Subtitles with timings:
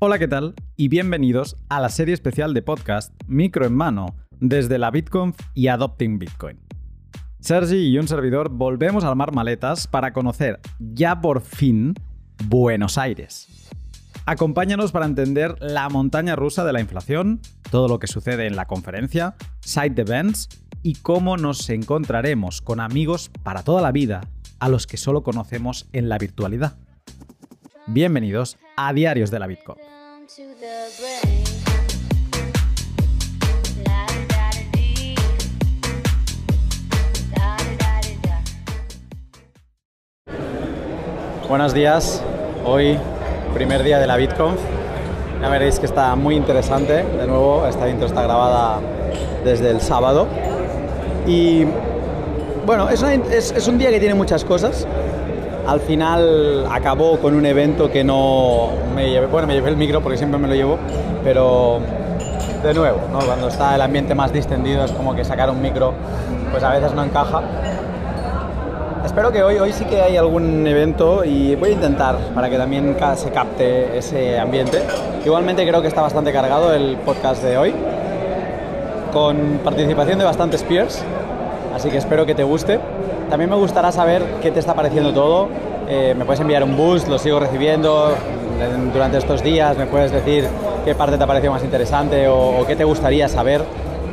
[0.00, 0.54] Hola, ¿qué tal?
[0.76, 5.66] Y bienvenidos a la serie especial de podcast Micro en Mano desde la BitConf y
[5.66, 6.60] Adopting Bitcoin.
[7.40, 11.94] Sergi y un servidor volvemos a armar maletas para conocer ya por fin
[12.44, 13.68] Buenos Aires.
[14.24, 18.66] Acompáñanos para entender la montaña rusa de la inflación, todo lo que sucede en la
[18.66, 20.48] conferencia, side events
[20.84, 24.20] y cómo nos encontraremos con amigos para toda la vida
[24.60, 26.78] a los que solo conocemos en la virtualidad.
[27.90, 29.78] Bienvenidos a Diarios de la Bitcoin.
[41.48, 42.22] Buenos días,
[42.66, 42.98] hoy
[43.54, 44.60] primer día de la BitConf.
[45.40, 46.92] Ya veréis que está muy interesante.
[46.92, 48.80] De nuevo, esta intro está grabada
[49.46, 50.26] desde el sábado.
[51.26, 51.64] Y
[52.66, 54.86] bueno, es, es un día que tiene muchas cosas
[55.68, 60.00] al final acabó con un evento que no me llevé, bueno, me llevé el micro
[60.00, 60.78] porque siempre me lo llevo,
[61.22, 61.80] pero
[62.62, 65.92] de nuevo, cuando está el ambiente más distendido es como que sacar un micro
[66.50, 67.42] pues a veces no encaja.
[69.04, 72.56] Espero que hoy, hoy sí que hay algún evento y voy a intentar para que
[72.56, 74.82] también se capte ese ambiente.
[75.22, 77.74] Igualmente creo que está bastante cargado el podcast de hoy,
[79.12, 81.04] con participación de bastantes peers,
[81.78, 82.80] así que espero que te guste.
[83.30, 85.48] También me gustará saber qué te está pareciendo todo.
[85.88, 88.14] Eh, me puedes enviar un boost, lo sigo recibiendo
[88.92, 89.78] durante estos días.
[89.78, 90.48] Me puedes decir
[90.84, 93.62] qué parte te ha parecido más interesante o, qué te gustaría saber.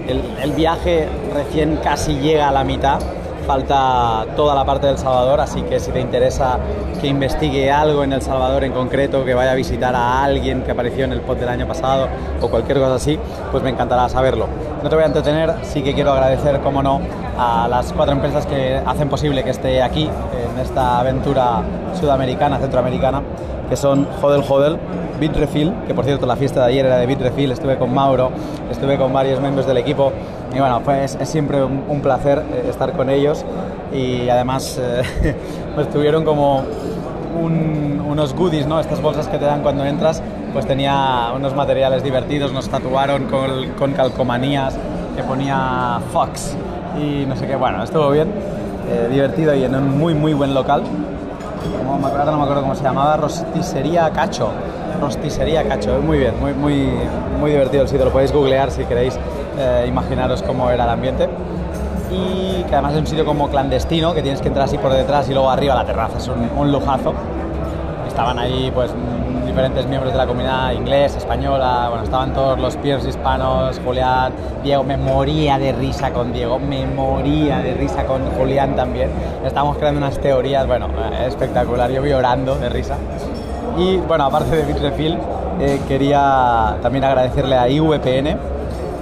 [0.07, 2.99] el, viaje recién casi llega a la mitad
[3.45, 6.57] falta toda la parte del Salvador, así que si te interesa
[6.99, 10.71] que investigue algo en El Salvador en concreto, que vaya a visitar a alguien que
[10.71, 12.07] apareció en el pod del año pasado
[12.41, 13.19] o cualquier cosa así,
[13.51, 14.47] pues me encantará saberlo.
[14.85, 17.01] No te voy a entretener, sí que quiero agradecer, como no,
[17.39, 21.63] a las cuatro empresas que hacen posible que esté aquí en esta aventura
[21.99, 23.23] sudamericana, centroamericana,
[23.67, 24.77] que son Hodel Hodel,
[25.19, 28.29] Bitrefill, que por cierto la fiesta de ayer era de Bitrefill, estuve con Mauro,
[28.69, 30.13] estuve con varios miembros del equipo
[30.55, 33.43] y bueno, pues es siempre un, placer eh, estar con ellos
[33.91, 35.35] y además eh,
[35.73, 36.63] pues tuvieron como
[37.35, 38.79] unos goodies, ¿no?
[38.79, 40.21] Estas bolsas que te dan cuando entras,
[40.53, 44.77] pues tenía unos materiales divertidos, nos tatuaron con, con calcomanías
[45.15, 46.55] que ponía Fox
[46.99, 48.29] y no sé qué, bueno, estuvo bien,
[48.89, 50.83] eh, divertido y en un muy muy buen local.
[51.77, 54.49] Como me acuerdo, no me acuerdo cómo se llamaba, Rosticería Cacho.
[55.01, 56.89] Rosticería Cacho, muy bien, muy, muy,
[57.39, 59.17] muy divertido el sitio, lo podéis googlear si queréis
[59.57, 61.27] eh, imaginaros cómo era el ambiente.
[62.11, 65.29] Y que además es un sitio como clandestino, que tienes que entrar así por detrás
[65.29, 67.13] y luego arriba a la terraza, es un, lujazo.
[68.07, 68.91] Estaban ahí pues
[69.45, 74.33] diferentes miembros de la comunidad inglés, española, bueno, estaban todos los peers hispanos, Julián,
[74.63, 79.09] Diego, me moría de risa con Diego, me moría de risa con Julián también.
[79.45, 82.97] Estábamos creando unas teorías, bueno, eh, espectacular, yo llorando de risa.
[83.77, 85.17] Y bueno, aparte de Bitrefill,
[85.59, 88.37] eh, quería también agradecerle a IVPN,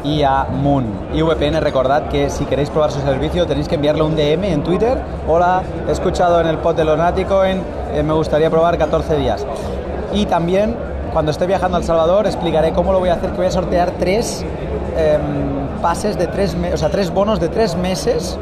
[0.04, 0.86] y a Moon.
[1.14, 4.64] Y VPN, recordad que si queréis probar su servicio tenéis que enviarle un DM en
[4.64, 4.98] Twitter.
[5.28, 7.62] Hola, he escuchado en el pod de los Naticoin,
[7.94, 9.46] eh, me gustaría probar 14 días.
[10.14, 10.76] Y también,
[11.14, 13.52] cuando esté viajando a El Salvador, explicaré cómo lo voy a hacer, que voy a
[13.52, 14.46] sortear tres
[14.98, 18.38] em, pases de tres o sea, tres bonos de tres meses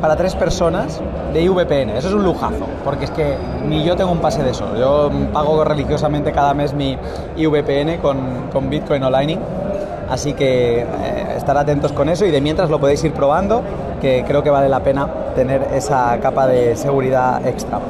[0.00, 1.00] para tres personas
[1.32, 1.90] de IVPN.
[1.96, 4.76] Eso es un lujazo, porque es que ni yo tengo un pase de eso.
[4.76, 6.96] Yo pago religiosamente cada mes mi
[7.36, 8.18] IVPN con,
[8.52, 9.10] con Bitcoin o
[10.08, 10.86] Así que eh,
[11.36, 13.62] estar atentos con eso y de mientras lo podéis ir probando,
[14.00, 17.80] que creo que vale la pena tener esa capa de seguridad extra.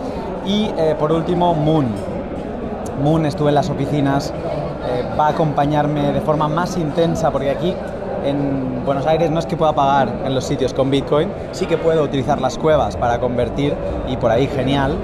[0.46, 1.86] Y eh, por último, Moon.
[3.02, 4.32] Moon estuve en las oficinas,
[4.86, 7.74] eh, va a acompañarme de forma más intensa porque aquí
[8.24, 11.76] en Buenos Aires no es que pueda pagar en los sitios con Bitcoin, sí que
[11.76, 13.74] puedo utilizar las cuevas para convertir
[14.08, 14.96] y por ahí genial,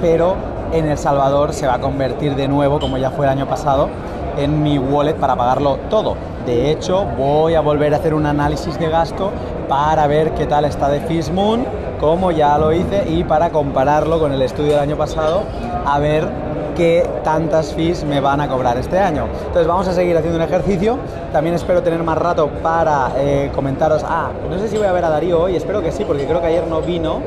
[0.00, 0.34] pero
[0.72, 3.88] en El Salvador se va a convertir de nuevo, como ya fue el año pasado,
[4.36, 6.16] en mi wallet para pagarlo todo.
[6.46, 9.30] De hecho, voy a volver a hacer un análisis de gasto
[9.68, 11.64] para ver qué tal está de Fishmoon,
[11.98, 15.42] como ya lo hice, y para compararlo con el estudio del año pasado,
[15.86, 16.28] a ver
[16.74, 19.26] qué tantas fees me van a cobrar este año.
[19.46, 20.98] Entonces vamos a seguir haciendo un ejercicio.
[21.32, 24.04] También espero tener más rato para eh, comentaros.
[24.06, 26.40] Ah, no sé si voy a ver a Darío hoy, espero que sí, porque creo
[26.40, 27.20] que ayer no vino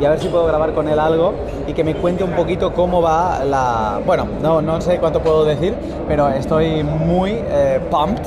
[0.00, 1.34] y a ver si puedo grabar con él algo
[1.66, 4.00] y que me cuente un poquito cómo va la...
[4.06, 5.74] Bueno, no, no sé cuánto puedo decir,
[6.08, 8.22] pero estoy muy eh, pumped,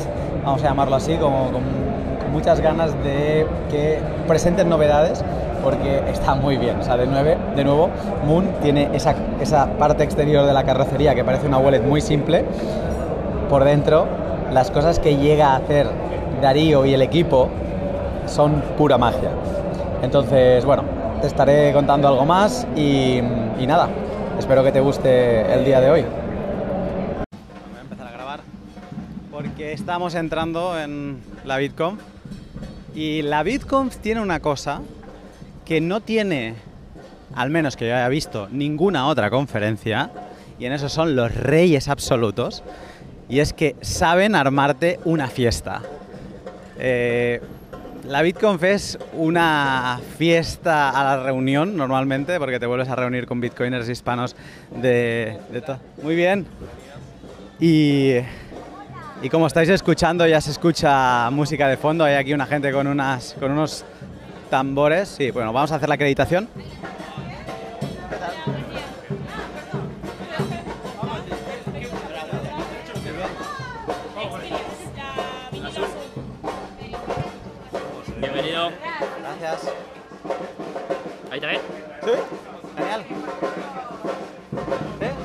[0.45, 1.63] vamos a llamarlo así, como, con,
[2.31, 5.23] muchas ganas de que presenten novedades
[5.63, 6.79] porque está muy bien.
[6.79, 7.89] O sea, de, nueve, de nuevo,
[8.25, 12.43] Moon tiene esa, esa parte exterior de la carrocería que parece una wallet muy simple.
[13.49, 14.07] Por dentro,
[14.51, 15.87] las cosas que llega a hacer
[16.41, 17.49] Darío y el equipo
[18.25, 19.29] son pura magia.
[20.01, 20.83] Entonces, bueno,
[21.23, 23.21] te estaré contando algo más y,
[23.65, 23.87] nada,
[24.37, 26.01] espero que te guste el día de hoy.
[26.01, 28.41] Voy a empezar
[29.31, 32.01] porque estamos entrando en la BitConf
[32.93, 34.81] y la BitConf tiene una cosa
[35.63, 36.55] que no tiene,
[37.33, 40.11] al menos que yo haya visto, ninguna otra conferencia,
[40.59, 42.63] y en eso son los reyes absolutos,
[43.29, 45.83] y es que saben armarte una fiesta.
[46.77, 47.39] Eh,
[48.05, 53.39] la BitConf es una fiesta a la reunión normalmente, porque te vuelves a reunir con
[53.39, 54.35] bitcoiners hispanos
[54.75, 55.79] de, todo.
[56.01, 56.45] Muy bien.
[57.59, 58.15] Y,
[59.21, 62.03] y como estáis escuchando, ya se escucha música de fondo.
[62.03, 63.85] Hay aquí una gente con, unas, con unos
[64.49, 65.07] tambores.
[65.09, 66.49] Sí, bueno, vamos a hacer la acreditación.
[82.03, 82.11] ¿Sí?
[82.75, 83.05] Genial.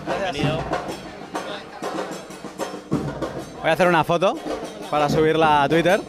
[0.06, 0.58] Bienvenido.
[3.60, 4.38] Voy a hacer una foto
[4.88, 6.00] para subirla a Twitter.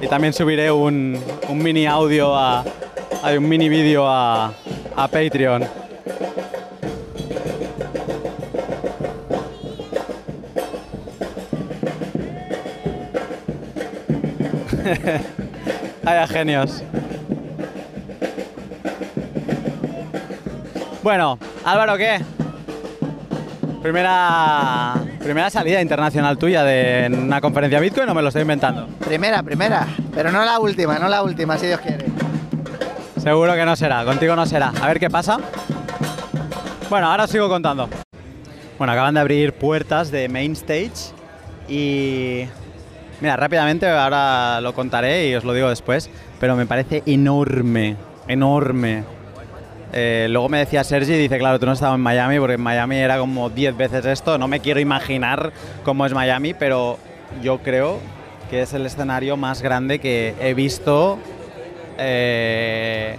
[0.00, 1.16] Y también subiré un,
[1.48, 2.64] un mini audio a.
[3.22, 4.52] Hay un mini vídeo a,
[4.96, 5.62] a Patreon.
[16.02, 16.82] Vaya genios.
[21.02, 22.20] Bueno, Álvaro, ¿qué?
[23.82, 28.88] Primera, primera salida internacional tuya de en una conferencia Bitcoin o me lo estoy inventando.
[29.04, 32.06] Primera, primera, pero no la última, no la última, si Dios quiere.
[33.22, 34.72] Seguro que no será, contigo no será.
[34.82, 35.38] A ver qué pasa.
[36.90, 37.88] Bueno, ahora os sigo contando.
[38.78, 41.12] Bueno, acaban de abrir puertas de Main Stage
[41.68, 42.44] y...
[43.20, 46.08] Mira, rápidamente ahora lo contaré y os lo digo después,
[46.38, 47.96] pero me parece enorme,
[48.28, 49.04] enorme.
[49.92, 52.60] Eh, luego me decía Sergi, dice, claro, tú no has estado en Miami, porque en
[52.60, 54.38] Miami era como 10 veces esto.
[54.38, 55.52] No me quiero imaginar
[55.84, 56.98] cómo es Miami, pero
[57.42, 57.98] yo creo
[58.50, 61.18] que es el escenario más grande que he visto.
[61.98, 63.18] Eh,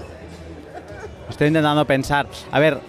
[1.30, 2.28] estoy intentando pensar.
[2.52, 2.80] A ver,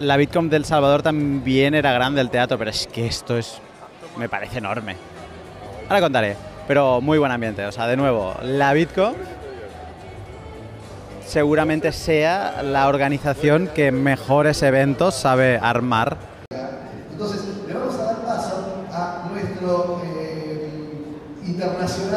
[0.00, 3.60] la Bitcoin del Salvador también era grande el teatro, pero es que esto es.
[4.16, 4.96] me parece enorme.
[5.88, 6.36] Ahora contaré,
[6.66, 7.64] pero muy buen ambiente.
[7.66, 9.14] O sea, de nuevo, la Bitcoin
[11.28, 16.16] seguramente sea la organización que mejores eventos sabe armar.
[17.12, 20.70] Entonces, le vamos a dar paso a nuestro eh,
[21.46, 22.07] internacional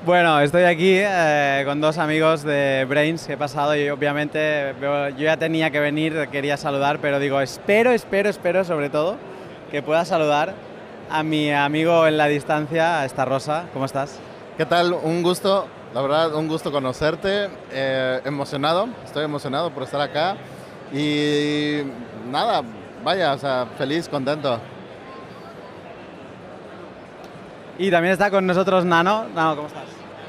[0.05, 5.09] Bueno, estoy aquí eh, con dos amigos de Brains que he pasado y obviamente yo
[5.17, 9.17] ya tenía que venir, quería saludar, pero digo, espero, espero, espero sobre todo
[9.69, 10.53] que pueda saludar
[11.09, 13.65] a mi amigo en la distancia, a esta Rosa.
[13.73, 14.19] ¿Cómo estás?
[14.57, 14.93] ¿Qué tal?
[14.93, 17.49] Un gusto, la verdad, un gusto conocerte.
[17.71, 20.37] eh, emocionado, estoy emocionado por estar acá.
[20.93, 21.81] Y
[22.29, 22.63] nada,
[23.03, 24.59] vaya, o sea, feliz, contento.
[27.81, 29.25] Y también está con nosotros Nano.
[29.33, 29.83] Nano, ¿cómo estás?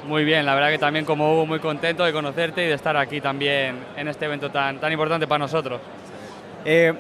[0.07, 2.97] Muy bien, la verdad que también como Hugo muy contento de conocerte y de estar
[2.97, 5.81] aquí también en este evento tan, tan importante para nosotros.
[6.65, 6.95] Eh,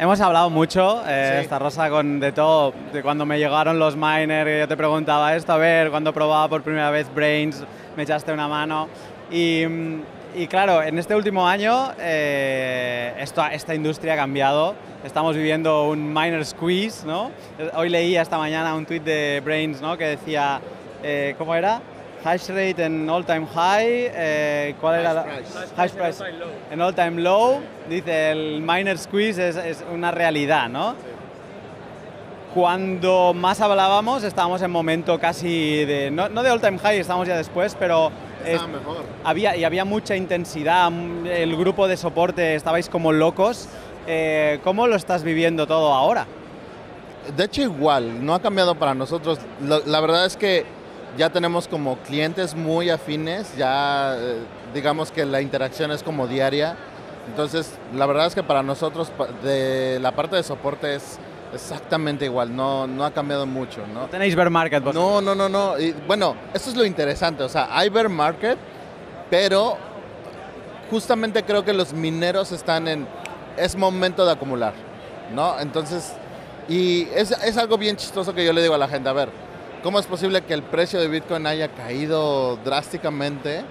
[0.00, 1.42] hemos hablado mucho, eh, Sí.
[1.42, 5.36] esta Rosa, con de todo, de cuando me llegaron los miners, que yo te preguntaba
[5.36, 7.62] esto, a ver, cuando probaba por primera vez Brains,
[7.96, 8.88] me echaste una mano.
[9.30, 10.00] Y, mm,
[10.38, 16.12] y claro, en este último año eh, esto, esta industria ha cambiado, estamos viviendo un
[16.14, 17.30] miner squeeze, ¿no?
[17.74, 19.96] Hoy leí esta mañana un tweet de Brains, ¿no?
[19.98, 20.60] Que decía,
[21.02, 21.80] eh, ¿cómo era?
[22.24, 25.14] hash rate en all time high, eh, ¿cuál era?
[25.14, 25.58] la- price.
[25.76, 26.24] Hash price
[26.70, 30.96] en all time low, dice el miner squeeze es, es una realidad, ¿no?
[32.54, 37.28] Cuando más hablábamos estábamos en momento casi de, no, no de all time high, estamos
[37.28, 38.10] ya después, pero
[38.44, 38.96] es- Estaba mejor.
[39.24, 43.68] había, y había mucha intensidad, mm, el grupo de soporte estabais como locos.
[44.06, 46.26] Eh, ¿Cómo lo estás viviendo todo ahora?
[47.36, 49.38] De hecho, igual, no ha cambiado para nosotros.
[49.86, 50.64] La verdad es que
[51.18, 54.38] ya tenemos como clientes muy afines, ya eh,
[54.72, 56.76] digamos que la interacción es como diaria.
[57.28, 61.18] Entonces, la verdad es que para nosotros, de la parte de soporte es
[61.54, 64.06] exactamente igual, no, no ha cambiado mucho, ¿no?
[64.06, 65.04] Tenéis bear market vosotros?
[65.04, 65.78] No, no, no, no.
[65.78, 67.42] Y, bueno, eso es lo interesante.
[67.42, 68.58] O sea, hay bear market,
[69.30, 69.76] pero
[70.90, 73.06] justamente creo que los mineros están en.
[73.56, 74.72] Es momento de acumular,
[75.34, 75.58] ¿no?
[75.58, 76.12] Entonces,
[76.68, 79.30] y es, es algo bien chistoso que yo le digo a la gente: a ver,
[79.82, 83.62] ¿cómo es posible que el precio de Bitcoin haya caído drásticamente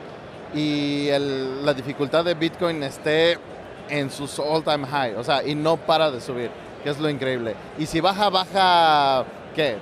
[0.54, 3.38] y el- la dificultad de Bitcoin esté
[3.90, 5.16] en sus all time high?
[5.16, 6.52] O sea, y no para de subir,
[6.84, 7.56] que es lo increíble.
[7.78, 9.78] Y si baja, baja, ¿qué?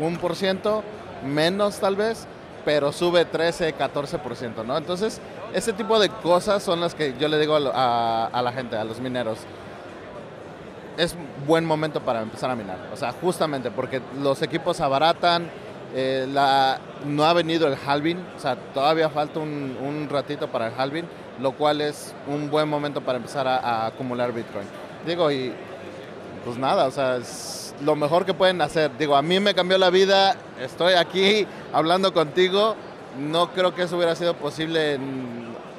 [0.00, 0.82] un por ciento,
[1.24, 2.26] menos tal vez,
[2.64, 4.76] pero sube 13, 14%, ¿no?
[4.76, 5.20] Entonces,
[5.52, 9.00] ese tipo de cosas son las que yo le digo a, la gente, a los
[9.00, 9.38] mineros.
[10.96, 12.78] Es buen momento para empezar a minar.
[12.92, 15.50] O sea, justamente porque los equipos abaratan,
[15.94, 20.68] eh, la, no ha venido el halving, o sea, todavía falta un, un ratito para
[20.68, 21.06] el halving,
[21.40, 24.66] lo cual es un buen momento para empezar a, a acumular Bitcoin.
[25.06, 25.52] Digo, y
[26.44, 28.90] pues nada, o sea, es lo mejor que pueden hacer.
[28.98, 32.76] Digo, a mí me cambió la vida, estoy aquí hablando contigo,
[33.18, 34.98] no creo que eso hubiera sido posible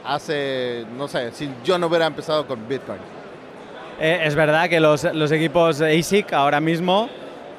[0.05, 2.99] hace, no sé, si yo no hubiera empezado con Bitcoin.
[3.99, 7.09] Eh, es verdad que los, los equipos ASIC ahora mismo,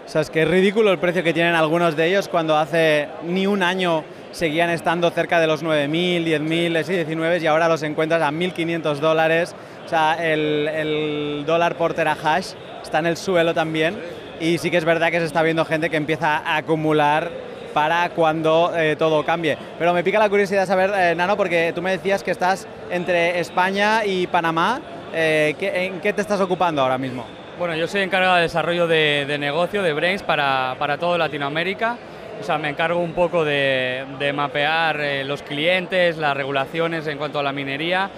[0.04, 3.08] o sea, es que es ridículo el precio que tienen algunos de ellos cuando hace
[3.22, 7.82] ni un año seguían estando cerca de los 9.000, 10.000, sí, 19 y ahora los
[7.82, 9.54] encuentras a 1.500 dólares.
[9.86, 12.54] O sea, el, el dólar por terahash
[12.84, 13.98] está en el suelo también
[14.40, 17.30] y sí que es verdad que se está viendo gente que empieza a acumular
[17.72, 19.58] para cuando eh, todo cambie.
[19.78, 23.40] Pero me pica la curiosidad saber, eh, Nano, porque tú me decías que estás entre
[23.40, 24.80] España y Panamá.
[25.12, 27.24] Eh, ¿qué- ¿En qué te estás ocupando ahora mismo?
[27.58, 31.96] Bueno, yo soy encargado de desarrollo de, de negocio, de Brains, para, para toda Latinoamérica.
[32.40, 37.18] O sea, me encargo un poco de, de mapear eh, los clientes, las regulaciones en
[37.18, 38.10] cuanto a la minería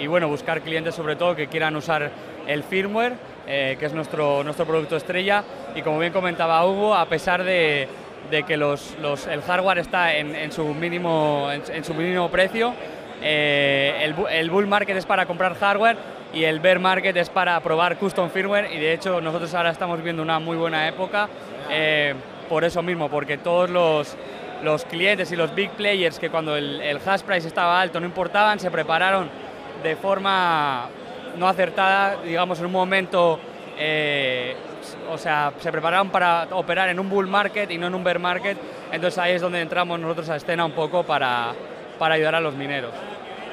[0.00, 2.10] y bueno, buscar clientes sobre todo que quieran usar
[2.46, 3.12] el firmware,
[3.46, 5.44] eh, que es nuestro, nuestro producto estrella.
[5.74, 7.88] Y como bien comentaba Hugo, a pesar de,
[8.30, 12.72] de que los, los- el hardware está en, en su, mínimo, en, su mínimo precio,
[13.22, 15.96] eh, el, el bull market es para comprar hardware
[16.34, 19.98] y el bear market es para probar custom firmware y de hecho nosotros ahora estamos
[19.98, 21.28] viviendo una muy buena época
[21.70, 22.14] eh,
[22.48, 24.16] por eso mismo, porque todos los,
[24.64, 28.06] los clientes y los big players que cuando el, el hash price estaba alto no
[28.06, 29.28] importaban, se prepararon
[29.82, 30.88] de forma
[31.36, 33.38] no acertada, digamos en un momento,
[33.78, 34.54] eh,
[35.10, 38.18] o sea, se prepararon para operar en un bull market y no en un bear
[38.18, 38.58] market,
[38.90, 41.52] entonces ahí es donde entramos nosotros a escena un poco para,
[41.98, 42.92] para ayudar a los mineros.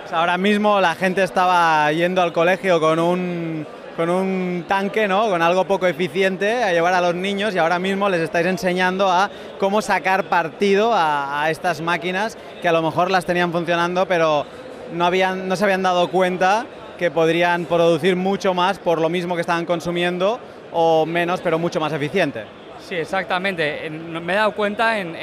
[0.06, 5.30] Sea, ahora mismo la gente estaba yendo al colegio con un, con un tanque, ¿no?
[5.30, 9.10] Con algo poco eficiente a llevar a los niños y ahora mismo les estáis enseñando
[9.10, 14.08] a cómo sacar partido a, a estas máquinas que a lo mejor las tenían funcionando,
[14.08, 14.46] pero
[14.94, 16.66] no, habían, no se habían dado cuenta
[17.00, 20.40] que podrían producir mucho más por lo mismo que estaban consumiendo
[20.74, 22.44] o menos, pero mucho más eficiente.
[22.80, 23.88] Sí, exactamente.
[23.88, 25.16] En- Me he dado cuenta en,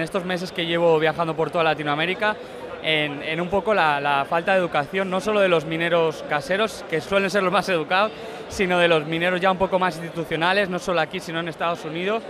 [0.00, 2.36] estos meses que llevo viajando por toda Latinoamérica
[2.82, 7.30] en, un poco la, falta de educación, no solo de los mineros caseros, que suelen
[7.30, 8.12] ser los más educados,
[8.48, 11.84] sino de los mineros ya un poco más institucionales, no solo aquí, sino en Estados
[11.84, 12.22] Unidos.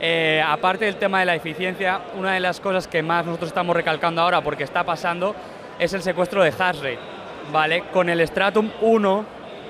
[0.00, 3.76] Eh, aparte del tema de la eficiencia, una de las cosas que más nosotros estamos
[3.76, 5.34] recalcando ahora, porque está pasando,
[5.78, 6.78] es el secuestro de hash.
[7.52, 7.84] ¿Vale?
[7.92, 9.24] Con el Stratum 1,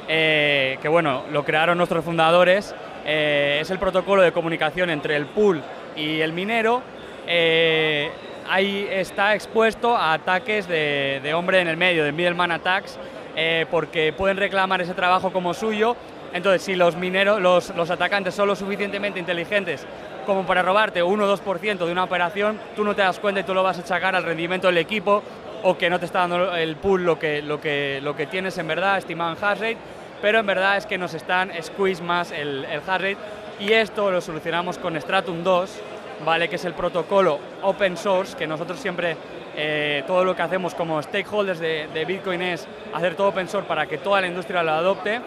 [0.08, 2.74] eh, que bueno, lo crearon nuestros fundadores,
[3.04, 5.62] eh, es el protocolo de comunicación entre el pool
[5.96, 6.82] y el minero.
[7.26, 8.10] eh,
[8.48, 12.98] ahí está expuesto a ataques de, hombre en el medio, de middleman attacks,
[13.70, 15.96] porque pueden reclamar ese trabajo como suyo.
[16.32, 19.86] Entonces, si los mineros, los, los atacantes son lo suficientemente inteligentes
[20.26, 23.44] como para robarte 1 o 2% de una operación, tú no te das cuenta y
[23.44, 25.22] tú lo vas a achacar al rendimiento del equipo
[25.62, 28.56] o que no te está dando el pool lo que, lo que, lo que tienes
[28.58, 29.76] en verdad, estimado en hash rate,
[30.22, 33.16] pero en verdad es que nos están squeeze más el, el hash rate
[33.58, 35.70] y esto lo solucionamos con Stratum 2,
[36.24, 36.48] ¿vale?
[36.48, 39.16] que es el protocolo open source, que nosotros siempre
[39.56, 43.68] eh, todo lo que hacemos como stakeholders de, de Bitcoin es hacer todo open source
[43.68, 45.20] para que toda la industria lo adopte.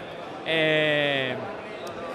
[0.46, 1.34] Eh,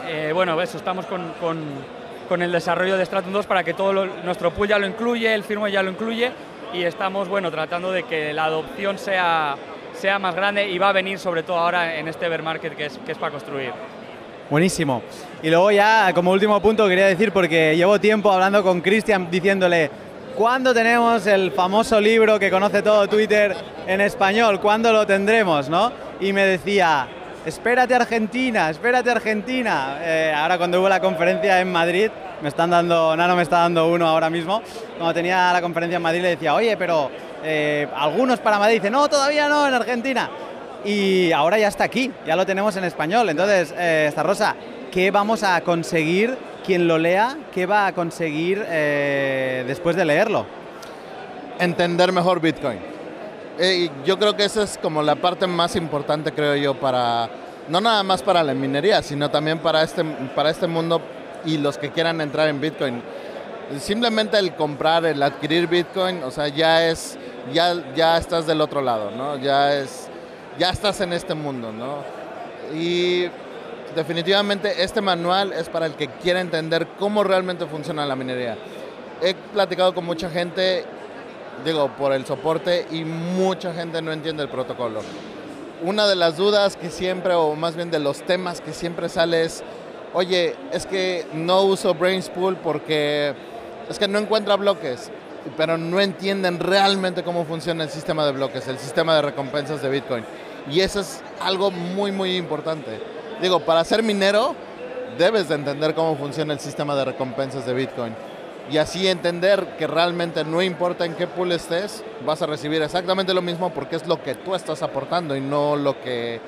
[0.08, 3.92] eh, bueno, eso, estamos con, con- con el desarrollo de Stratum 2 para que todo
[3.92, 6.32] lo- nuestro pool ya lo incluye, el firmware ya lo incluye
[6.74, 9.56] y estamos bueno, tratando de que la adopción sea,
[9.94, 12.86] sea más grande y va a venir sobre todo ahora en este bear market que
[12.86, 13.72] es, que es para construir.
[14.50, 15.04] Buenísimo.
[15.44, 19.92] Y luego ya, como último punto, quería decir, porque llevo tiempo hablando con Cristian diciéndole,
[20.36, 24.60] ¿cuándo tenemos el famoso libro que conoce todo Twitter en español?
[24.60, 25.70] ¿Cuándo lo tendremos?
[25.70, 25.92] ¿no?
[26.20, 27.08] Y me decía,
[27.46, 30.00] espérate Argentina, espérate Argentina.
[30.02, 32.10] Eh, ahora cuando hubo la conferencia en Madrid,
[32.42, 34.62] me están dando, Nano me está dando uno ahora mismo,
[34.98, 37.10] cuando tenía la conferencia en Madrid le decía, oye, pero
[37.44, 40.30] eh, algunos para Madrid, dice, no, todavía no, en Argentina
[40.84, 43.30] y ahora ya está aquí, ya lo tenemos en español.
[43.30, 44.56] Entonces, eh, esta Rosa,
[44.92, 47.38] ¿qué vamos a conseguir quien lo lea?
[47.54, 50.46] ¿Qué va a conseguir eh, después de leerlo?
[51.60, 52.80] entender mejor Bitcoin.
[53.62, 57.30] Eh, yo creo que esa es como la parte más importante, creo yo, para,
[57.68, 60.02] no nada más para la minería, sino también para este,
[60.34, 61.02] para este mundo
[61.44, 63.04] y los que quieran entrar en Bitcoin.
[63.78, 67.18] Simplemente el comprar, el adquirir Bitcoin, o sea, ya es,
[67.52, 69.38] ya, ya estás del otro lado, ¿no?
[69.38, 70.08] Ya es,
[70.58, 71.98] ya estás en este mundo, ¿no?
[72.74, 73.26] Y
[73.94, 78.58] definitivamente este manual es para el que quiera entender cómo realmente funciona la minería.
[79.22, 80.86] He platicado con mucha gente
[81.64, 85.02] digo, por el soporte y mucha gente no entiende el protocolo.
[85.82, 89.44] Una de las dudas que siempre, o más bien de los temas que siempre sale
[89.44, 89.64] es,
[90.14, 93.34] oye, es que no uso Brainspool porque
[93.90, 95.10] es que no encuentra bloques,
[95.56, 99.90] pero no entienden realmente cómo funciona el sistema de bloques, el sistema de recompensas de
[99.90, 100.26] Bitcoin.
[100.70, 103.00] Y eso es algo muy, muy importante.
[103.42, 104.54] Digo, para ser minero,
[105.18, 108.14] debes de entender cómo funciona el sistema de recompensas de Bitcoin
[108.72, 113.34] y así entender que realmente no importa en qué pool estés, vas a recibir exactamente
[113.34, 116.40] lo mismo porque es lo que tú estás aportando y no lo que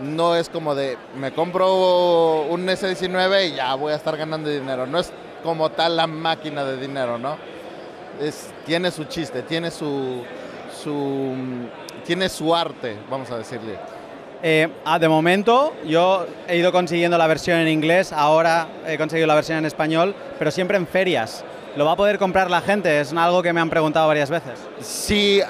[0.00, 4.86] no es como de me compro un S19 y ya voy a estar ganando dinero.
[4.86, 7.36] No es como tal la máquina de dinero, ¿no?
[8.20, 10.22] Es, tiene su chiste, tiene su,
[10.82, 11.34] su,
[12.04, 13.78] tiene su arte, vamos a decirle.
[14.42, 19.26] Eh, ah, de momento yo he ido consiguiendo la versión en inglés, ahora he conseguido
[19.26, 21.44] la versión en español, pero siempre en ferias.
[21.76, 23.00] ¿Lo va a poder comprar la gente?
[23.00, 24.60] Es algo que me han preguntado varias veces.
[24.80, 25.40] Sí,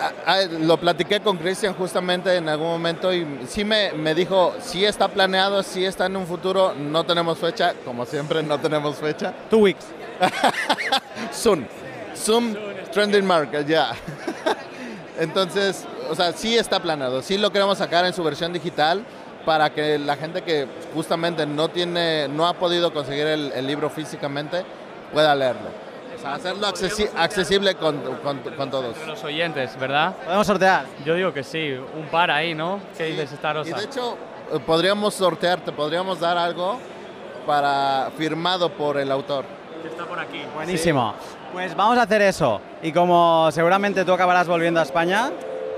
[0.61, 5.09] lo platiqué con Cristian justamente en algún momento y sí me, me dijo, sí está
[5.09, 9.35] planeado, sí está en un futuro, no tenemos fecha, como siempre no tenemos fecha.
[9.51, 9.85] Two weeks.
[11.31, 11.67] Soon,
[12.15, 12.57] Soon
[12.91, 13.91] Trending Market, ya.
[15.21, 19.05] Entonces, o sea, sí está planeado, sí lo queremos sacar en su versión digital
[19.45, 23.91] para que la gente que justamente no tiene, no ha podido conseguir el, el libro
[23.91, 24.65] físicamente
[25.13, 25.85] pueda leerlo.
[26.25, 28.97] Sea, hacerlo accesi- accesible con, con- con todos.
[29.07, 30.15] Los oyentes, ¿verdad?
[30.25, 30.87] ¿Podemos sortear?
[31.05, 32.81] Yo digo que sí, un par ahí, ¿no?
[32.97, 34.17] ¿Qué dices, esta Y de hecho,
[34.53, 36.79] eh, podríamos sortearte, podríamos dar algo
[37.47, 39.45] para firmado por el autor.
[39.83, 40.43] Que está por aquí.
[40.55, 41.15] Buenísimo.
[41.53, 42.61] Pues vamos a hacer eso.
[42.83, 45.31] Y como seguramente tú acabarás volviendo a España,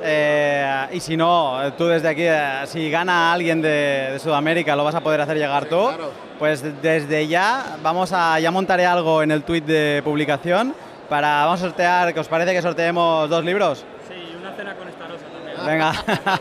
[0.03, 4.85] eh, y si no, tú desde aquí, eh, si gana alguien de, de Sudamérica, lo
[4.85, 5.87] vas a poder hacer llegar tú.
[5.89, 6.27] claro.
[6.39, 10.75] Pues desde ya vamos a, ya montaré algo en el tweet de publicación
[11.09, 13.87] para, vamos a sortear, que os parece que sorteemos dos libros.
[14.07, 15.67] Sí, y una cena con esta rosa también.
[15.67, 15.93] Venga.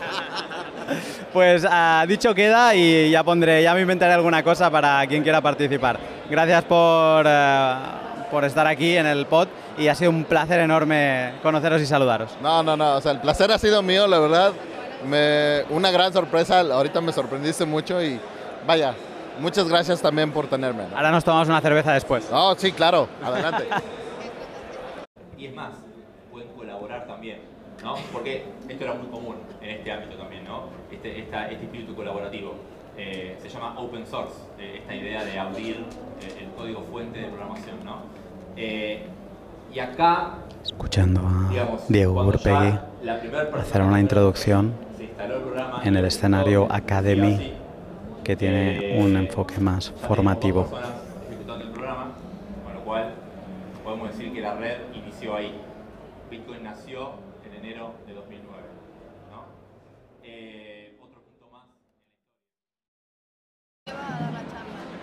[1.32, 5.40] pues ah, dicho queda y ya pondré, ya me inventaré alguna cosa para quien quiera
[5.40, 5.98] participar.
[6.28, 7.74] Gracias por, eh,
[8.30, 12.30] por estar aquí en el pod y ha sido un placer enorme conoceros y saludaros.
[12.42, 14.52] No, no, no, o sea, el placer ha sido mío, la verdad.
[15.06, 18.18] Me, una gran sorpresa, ahorita me sorprendiste mucho y
[18.66, 18.94] vaya,
[19.38, 20.84] muchas gracias también por tenerme.
[20.88, 20.96] ¿no?
[20.96, 22.28] Ahora nos tomamos una cerveza después.
[22.30, 23.64] No, sí, claro, adelante.
[25.38, 25.72] Y es más,
[26.32, 27.40] pueden colaborar también,
[27.84, 27.96] ¿no?
[28.10, 30.70] Porque esto era muy común en este ámbito también, ¿no?
[30.90, 32.54] Este, esta- este espíritu colaborativo.
[32.98, 35.84] Eh, se llama open source, eh, esta idea de abrir
[36.22, 37.96] eh, el código fuente de programación, ¿no?
[38.56, 39.06] Eh,
[39.72, 44.72] y acá, Escuchando a digamos, Diego cuando ya Urpegui la primera persona hacer una introducción
[44.98, 45.08] el
[45.88, 47.52] en el escenario Academy,
[48.24, 50.62] que tiene un enfoque más formativo.
[50.62, 52.12] dos personas ejecutando el programa,
[52.64, 53.14] con lo cual
[53.84, 55.52] podemos decir que la red inició ahí.
[56.30, 57.10] Bitcoin nació
[57.44, 58.62] en enero de 2009.
[59.30, 59.44] ¿no?
[60.24, 61.66] Eh, otro punto más.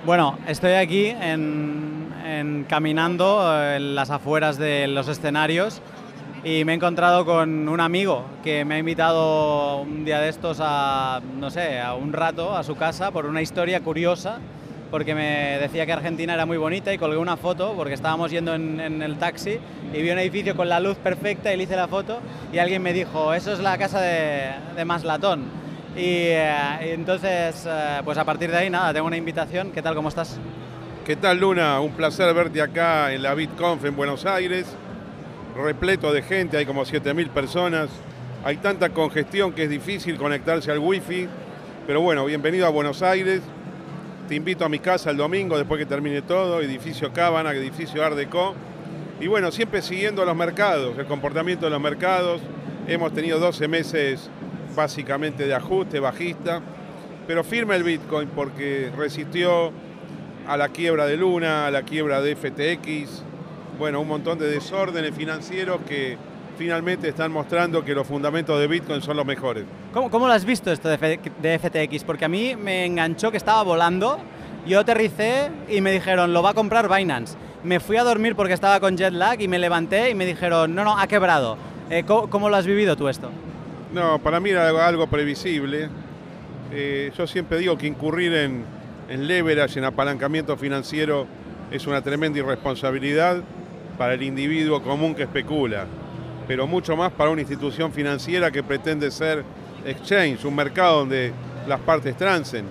[0.06, 5.82] Bueno, estoy aquí en, caminando eh, en las afueras de los escenarios
[6.44, 10.58] y me he encontrado con un amigo que me ha invitado un día de estos
[10.62, 14.40] a, no sé, a un rato a su casa por una historia curiosa,
[14.92, 18.54] porque me decía que Argentina era muy bonita y colgué una foto porque estábamos yendo
[18.54, 19.58] en, en el taxi
[19.94, 22.20] y vi un edificio con la luz perfecta y le hice la foto
[22.52, 25.63] y alguien me dijo, eso es la casa de, de Maslatón.
[25.96, 29.72] Y, eh, entonces, eh, pues a partir de ahí, nada, tengo una invitación.
[29.72, 29.94] ¿Qué tal?
[29.94, 30.40] ¿Cómo estás?
[31.06, 31.80] ¿Qué tal Luna?
[31.82, 34.66] Un placer verte acá en la BitConf en Buenos Aires.
[35.56, 37.90] Repleto de gente, hay como 7.000 personas.
[38.44, 41.28] Hay tanta congestión que es difícil conectarse al wifi.
[41.86, 43.42] Pero bueno, bienvenido a Buenos Aires.
[44.28, 46.60] Te invito a mi casa el domingo después que termine todo.
[46.62, 48.56] Edificio Cábana, edificio Art Deco.
[49.20, 52.42] Y bueno, siempre siguiendo los mercados, el comportamiento de los mercados.
[52.88, 54.30] Hemos tenido 12 meses
[54.76, 56.62] básicamente de ajuste bajista.
[57.28, 59.72] Pero firme el Bitcoin porque resistió
[60.48, 63.24] a la quiebra de Luna, a la quiebra de FTX,
[63.80, 66.18] bueno, un montón de desórdenes financieros que
[66.58, 69.66] finalmente están mostrando que los fundamentos de Bitcoin son los mejores.
[69.94, 70.98] ¿Cómo, cómo lo has visto esto de,
[71.60, 72.04] FTX?
[72.04, 74.20] Porque a mí me enganchó que estaba volando,
[74.68, 77.36] yo aterricé y me dijeron, lo va a comprar Binance.
[77.64, 80.76] Me fui a dormir porque estaba con jet lag y me levanté y me dijeron,
[80.76, 81.58] no, no, ha quebrado.
[81.90, 83.30] Eh, ¿cómo, ¿cómo, lo has vivido tú esto?
[83.94, 85.88] No, para mí era algo, previsible.
[86.72, 88.66] Eh, yo siempre digo que incurrir en,
[89.08, 91.28] en leverage, en apalancamiento financiero,
[91.70, 93.44] es una tremenda irresponsabilidad
[94.00, 95.86] para el individuo común que especula,
[96.48, 99.44] pero mucho más para una institución financiera que pretende ser
[99.86, 101.32] exchange, un mercado donde
[101.68, 102.66] las partes transen.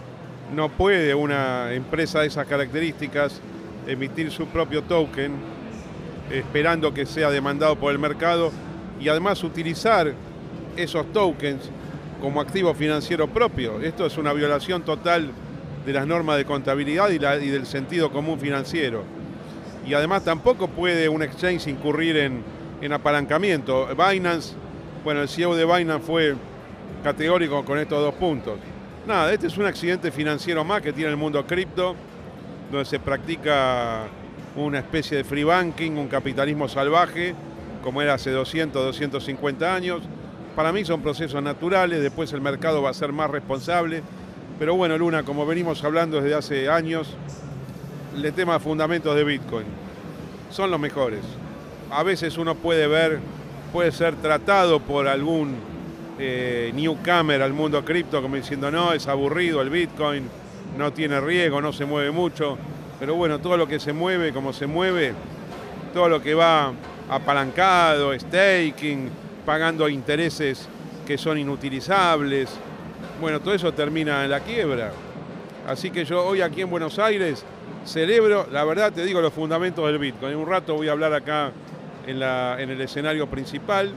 [0.53, 3.41] No puede una empresa de esas características
[3.87, 5.33] emitir su propio token
[6.33, 8.51] esperando que sea demandado por el mercado
[9.01, 10.15] y además utilizar
[10.77, 11.71] esos tokens
[12.21, 13.81] como activo financiero propio.
[13.81, 15.31] Esto es una violación total
[15.85, 19.03] de las normas de contabilidad y, del sentido común financiero.
[19.87, 22.43] Y además tampoco puede un exchange incurrir en,
[22.81, 23.89] en, apalancamiento.
[23.89, 24.55] Binance,
[25.03, 26.35] bueno, el CEO de Binance fue
[27.03, 28.59] categórico con estos dos puntos.
[29.07, 31.97] Nada, este es un accidente financiero más que tiene el mundo cripto,
[32.71, 34.05] donde se practica
[34.55, 37.35] una especie de free banking, un capitalismo salvaje,
[37.83, 40.03] como era hace 200, 250 años.
[40.57, 44.03] Para mí son procesos naturales, después el mercado va a ser más responsable,
[44.59, 47.17] pero bueno, Luna, como venimos hablando desde hace años,
[48.15, 49.65] el tema de fundamentos de Bitcoin
[50.51, 51.21] son los mejores.
[51.91, 53.21] A veces uno puede ver,
[53.73, 55.57] puede ser tratado por algún
[56.19, 60.29] eh, newcomer al mundo cripto como diciendo, no, es aburrido el Bitcoin,
[60.77, 62.59] no tiene riesgo, no se mueve mucho.
[63.01, 65.15] Pero bueno, todo lo que se mueve, como se mueve,
[65.95, 66.73] todo lo que va
[67.09, 69.11] apalancado, staking,
[69.45, 70.69] pagando intereses
[71.07, 72.51] que son inutilizables,
[73.21, 74.93] bueno, todo eso termina en la quiebra.
[75.67, 77.45] Así que yo hoy aquí en Buenos Aires
[77.85, 80.33] celebro, la verdad te digo, los fundamentos del Bitcoin.
[80.33, 81.53] En un rato voy a hablar acá
[82.07, 83.93] en, la, en el escenario principal,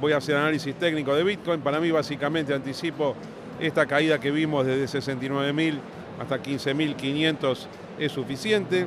[0.00, 1.60] voy a hacer análisis técnico de Bitcoin.
[1.60, 3.14] Para mí básicamente anticipo
[3.60, 5.78] esta caída que vimos desde 69.000
[6.20, 7.66] hasta 15.500
[7.98, 8.86] es suficiente.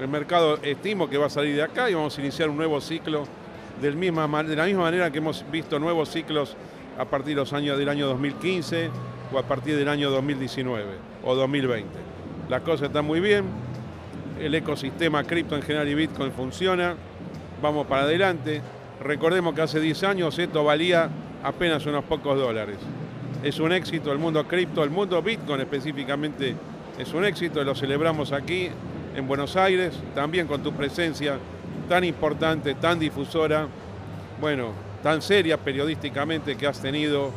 [0.00, 2.80] El mercado estimo que va a salir de acá y vamos a iniciar un nuevo
[2.80, 3.24] ciclo
[3.80, 6.56] del misma, de la misma manera que hemos visto nuevos ciclos
[6.98, 8.90] a partir de los años del año 2015
[9.32, 10.84] o a partir del año 2019
[11.24, 11.88] o 2020.
[12.48, 13.44] La cosa está muy bien,
[14.40, 16.94] el ecosistema cripto en general y Bitcoin funciona,
[17.62, 18.60] vamos para adelante.
[19.02, 21.08] Recordemos que hace 10 años esto valía
[21.42, 22.76] apenas unos pocos dólares.
[23.42, 26.54] Es un éxito el mundo cripto, el mundo Bitcoin específicamente
[26.98, 28.68] es un éxito, lo celebramos aquí
[29.16, 31.38] en Buenos Aires, también con tu presencia
[31.88, 33.66] tan importante, tan difusora.
[34.40, 37.30] Bueno, tan seria periodísticamente que has tenido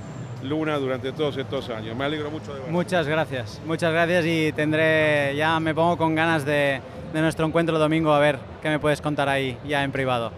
[0.44, 1.96] Luna durante todos estos años.
[1.96, 2.72] Me alegro mucho de ver.
[2.72, 6.82] Muchas gracias, muchas gracias y tendré, ya me pongo con ganas de,
[7.14, 10.32] de, nuestro encuentro domingo a ver qué me puedes contar ahí ya en privado.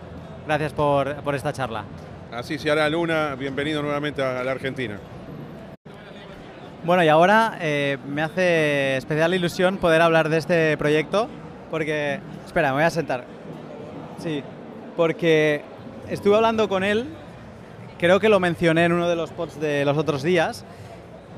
[0.46, 1.86] Gracias por, por esta charla.
[2.32, 5.00] Así se hará Luna, bienvenido nuevamente a la Argentina.
[6.84, 11.28] Bueno, y ahora eh, me hace especial ilusión poder hablar de este proyecto
[11.72, 12.20] porque...
[12.46, 13.35] Espera, me voy a sentar.
[14.18, 14.44] Sí,
[14.96, 15.62] porque
[16.10, 17.06] estuve hablando con él,
[18.00, 20.66] creo que lo mencioné en uno de los pods de los otros días,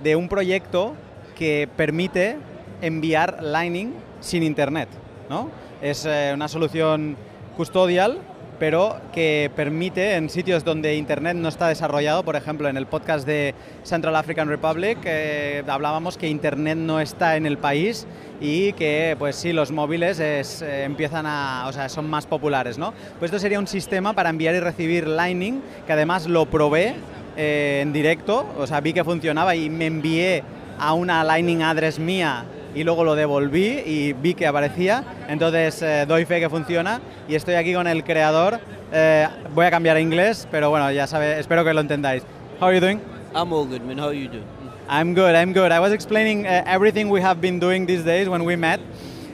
[0.04, 0.94] de un proyecto
[1.36, 2.38] que permite
[2.82, 4.90] enviar Lightning sin internet.
[5.30, 5.50] ¿no?
[5.82, 7.18] Es eh, una solución
[7.56, 8.20] custodial,
[8.60, 13.26] pero que permite en sitios donde internet no está desarrollado, por ejemplo, en el podcast
[13.26, 18.08] de Central African Republic eh, hablábamos que internet no está en el país
[18.42, 22.78] y que pues sí, los móviles es, eh, empiezan a, o sea, son más populares,
[22.78, 22.94] ¿no?
[23.20, 26.96] Pues esto sería un sistema para enviar y recibir Lightning, que además lo probé
[27.36, 30.44] eh, en directo, o sea, vi que funcionaba y me envié
[30.80, 32.46] a una Lightning address mía
[32.78, 37.34] y luego lo devolví y vi que aparecía, entonces eh, doy fe que funciona y
[37.34, 38.60] estoy aquí con el creador.
[38.94, 42.22] Eh, voy a cambiar a inglés, pero bueno, ya sabe, espero que lo entendáis.
[42.62, 43.02] How are you doing?
[43.34, 43.98] I'm all good, man.
[43.98, 44.46] How are you doing?
[44.88, 45.72] I'm good, I'm good.
[45.72, 48.80] I was explaining uh, everything we have been doing these days when we met,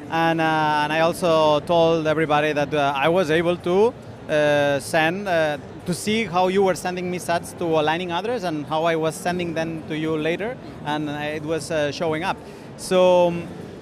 [0.09, 3.93] and, uh, and I also told everybody that uh, I was able to
[4.29, 8.65] uh, send, uh, to see how you were sending me sats to aligning others and
[8.67, 12.37] how I was sending them to you later, and it was uh, showing up.
[12.83, 13.31] So,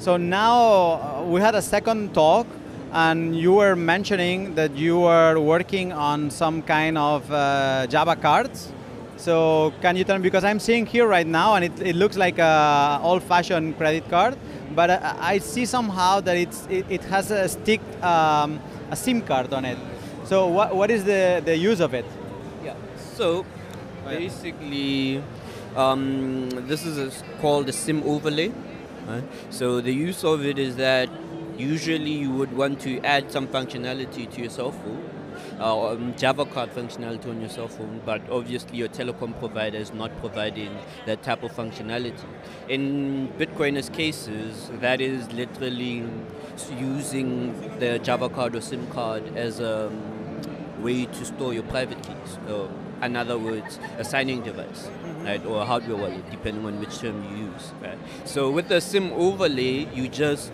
[0.02, 2.48] So now uh, we had a second talk,
[2.92, 8.72] and you were mentioning that you were working on some kind of uh, Java cards.
[9.18, 12.18] So can you tell me because I'm seeing here right now, and it, it looks
[12.18, 14.38] like a old-fashioned credit card,
[14.74, 18.60] but I, I see somehow that it's it, it has a stick um,
[18.90, 19.78] a SIM card on it.
[20.26, 22.06] So what, what is the, the use of it?
[22.64, 22.74] Yeah.
[23.14, 23.46] So
[24.04, 25.24] basically,
[25.76, 28.52] um, this is a, called a SIM overlay.
[29.08, 29.24] Right?
[29.50, 31.10] So the use of it is that
[31.58, 35.10] usually you would want to add some functionality to your cell phone.
[35.60, 39.94] Uh, um, Java card functionality on your cell phone, but obviously your telecom provider is
[39.94, 42.26] not providing that type of functionality.
[42.68, 46.04] In Bitcoiners cases, that is literally
[46.80, 49.92] using the Java card or SIM card as a
[50.80, 52.38] way to store your private keys.
[53.02, 54.90] In other words, a signing device,
[55.24, 57.72] right, or a hardware wallet, depending on which term you use.
[57.82, 57.98] Right.
[58.26, 60.52] So with the SIM overlay, you just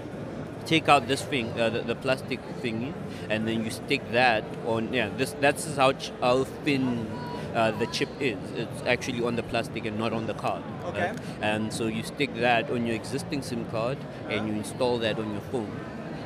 [0.65, 2.93] take out this thing, uh, the, the, plastic thingy,
[3.29, 4.93] and then you stick that on.
[4.93, 7.07] Yeah, this that's how ch- how thin.
[7.55, 8.37] Uh, the chip is.
[8.55, 10.61] It's actually on the plastic and not on the card.
[10.83, 11.09] Okay.
[11.09, 11.19] Right?
[11.41, 13.97] And so you stick that on your existing SIM card
[14.29, 15.71] and you install that on your phone.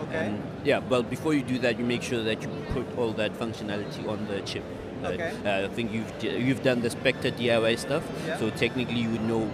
[0.02, 0.26] Okay.
[0.26, 3.34] And yeah, well, before you do that, you make sure that you put all that
[3.40, 4.64] functionality on the chip.
[5.04, 5.34] Okay.
[5.46, 8.38] Uh, I think you've you've done the Spectre DIY stuff, Yeah.
[8.38, 9.50] so technically you would know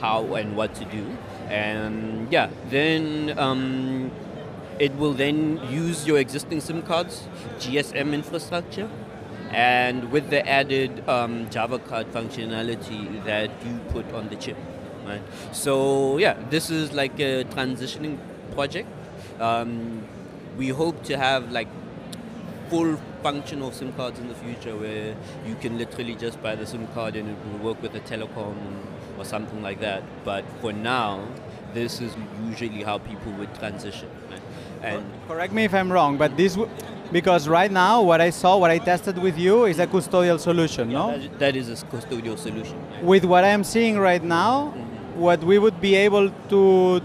[0.00, 1.04] how and what to do.
[1.48, 4.10] And yeah, then um,
[4.78, 8.88] it will then use your existing SIM cards, GSM infrastructure,
[9.50, 14.56] and with the added um, Java card functionality that you put on the chip.
[15.04, 15.22] Right?
[15.52, 18.18] So yeah, this is like a transitioning
[18.54, 18.88] project.
[19.40, 20.02] Um,
[20.56, 21.68] we hope to have like
[22.72, 25.14] full function of SIM cards in the future where
[25.46, 28.56] you can literally just buy the SIM card and it will work with a telecom
[29.18, 30.02] or something like that.
[30.24, 31.28] But for now,
[31.74, 32.16] this is
[32.48, 34.08] usually how people would transition.
[34.82, 36.72] And Correct me if I'm wrong, but this w-
[37.12, 40.88] because right now what I saw, what I tested with you is a custodial solution,
[40.88, 41.18] no?
[41.18, 42.78] that, that is a custodial solution.
[43.02, 44.68] With what I'm seeing right now,
[45.14, 47.02] what we would be able to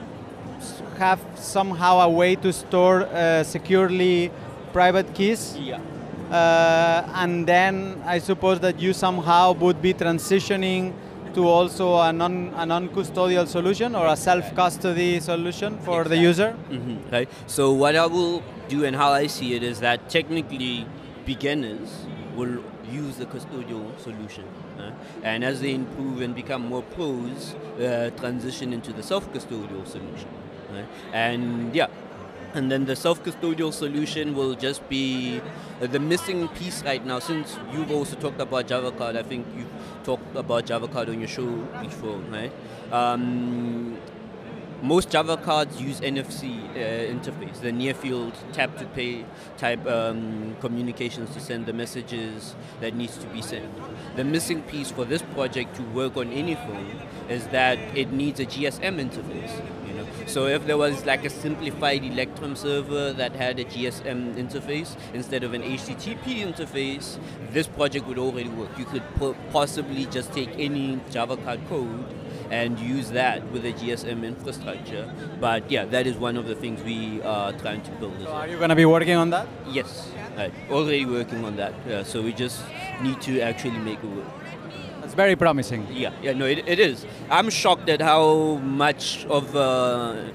[0.97, 4.31] have somehow a way to store uh, securely
[4.73, 5.79] private keys, Yeah.
[6.31, 10.93] uh, and then I suppose that you somehow would be transitioning
[11.33, 16.51] to also a non a non-custodial solution or a self-custody solution for the user.
[16.69, 17.29] hmm right.
[17.45, 20.85] So what I will do and how I see it is that technically
[21.25, 21.89] beginners
[22.35, 22.57] will
[22.91, 24.45] use the custodial solution,
[24.79, 24.91] uh,
[25.23, 30.29] and as they improve and become more pros, uh, transition into the self-custodial solution.
[31.13, 31.87] And yeah.
[32.57, 35.39] And then the self-custodial solution will just be
[35.79, 37.19] uh, the missing piece right now.
[37.19, 39.69] Since you've also talked about Java Card, I think you've
[40.03, 41.45] talked about Java Card on your show
[41.83, 42.51] before, right?
[42.91, 43.95] Um,
[44.81, 49.23] most Java cards use NFC uh, interface, the near field tap to pay
[49.57, 53.71] type um, communications to send the messages that needs to be sent.
[54.15, 58.39] The missing piece for this project to work on any phone is that it needs
[58.39, 59.61] a GSM interface.
[60.27, 65.43] So if there was like a simplified Electrum server that had a GSM interface instead
[65.43, 67.17] of an HTTP interface,
[67.51, 68.69] this project would already work.
[68.77, 72.05] You could po- possibly just take any Java card code
[72.51, 75.11] and use that with a GSM infrastructure.
[75.39, 78.15] But yeah, that is one of the things we are trying to build.
[78.17, 78.35] as So well.
[78.35, 79.47] are you going to be working on that?
[79.69, 80.53] Yes, right.
[80.69, 81.73] already working on that.
[81.87, 82.61] Yeah, so we just
[83.01, 84.25] need to actually make it work.
[85.17, 85.87] Very promising.
[85.91, 87.03] Yeah, yeah, no, it, it is.
[87.31, 90.29] I'm shocked at how much of uh,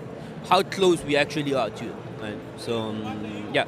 [0.50, 1.94] how close we actually are to it.
[2.20, 2.38] Right?
[2.56, 3.66] So um, yeah.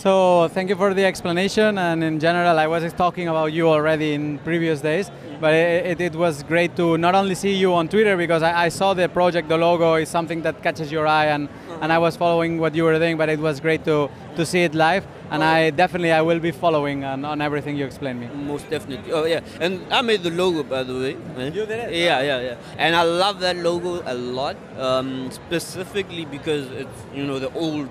[0.00, 1.76] So thank you for the explanation.
[1.76, 5.10] And in general, I was talking about you already in previous days,
[5.42, 8.64] but it, it, it was great to not only see you on Twitter because I,
[8.64, 11.50] I saw the project, the logo is something that catches your eye, and,
[11.82, 13.18] and I was following what you were doing.
[13.18, 16.50] But it was great to, to see it live, and I definitely I will be
[16.50, 18.28] following on, on everything you explained me.
[18.28, 19.12] Most definitely.
[19.12, 21.10] Oh yeah, and I made the logo by the way.
[21.44, 21.92] You did it?
[21.92, 22.56] Yeah, yeah, yeah.
[22.78, 27.90] And I love that logo a lot, um, specifically because it's you know the old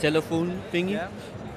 [0.00, 1.08] telephone thingy, Yeah.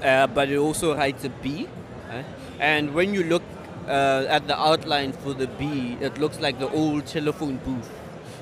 [0.03, 1.67] Uh, but it also hides a B.
[2.09, 2.25] right?
[2.59, 3.43] And when you look
[3.87, 7.89] uh, at the outline for the B, it looks like the old telephone booth.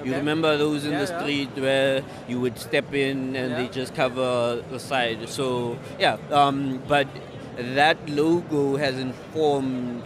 [0.04, 0.19] You Okay.
[0.19, 1.19] remember those in Yeah, the yeah.
[1.21, 5.30] street where you would step in and they just cover the side.
[5.30, 7.08] So yeah, um, but
[7.58, 10.04] that logo has informed.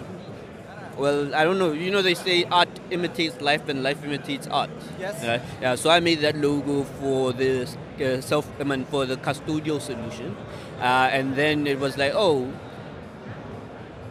[0.98, 1.72] Well, I don't know.
[1.74, 4.70] You know, they say art imitates life and life imitates art.
[5.00, 5.20] Yes.
[5.22, 5.42] Yeah.
[5.62, 5.76] yeah.
[5.76, 7.68] So I made that logo for the
[8.02, 10.36] uh, self, I mean, for the custodial solution,
[10.80, 12.52] uh, and then it was like, oh,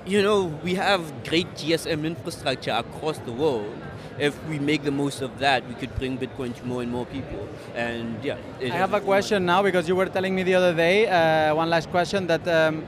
[0.07, 3.85] you know, we have great GSM infrastructure across the world.
[4.18, 7.07] if we make the most of that, we could bring Bitcoin to more and more
[7.07, 7.48] people.
[7.74, 11.09] And yeah, I have a question now because you were telling me the other day,
[11.09, 12.85] uh, one last question, that um,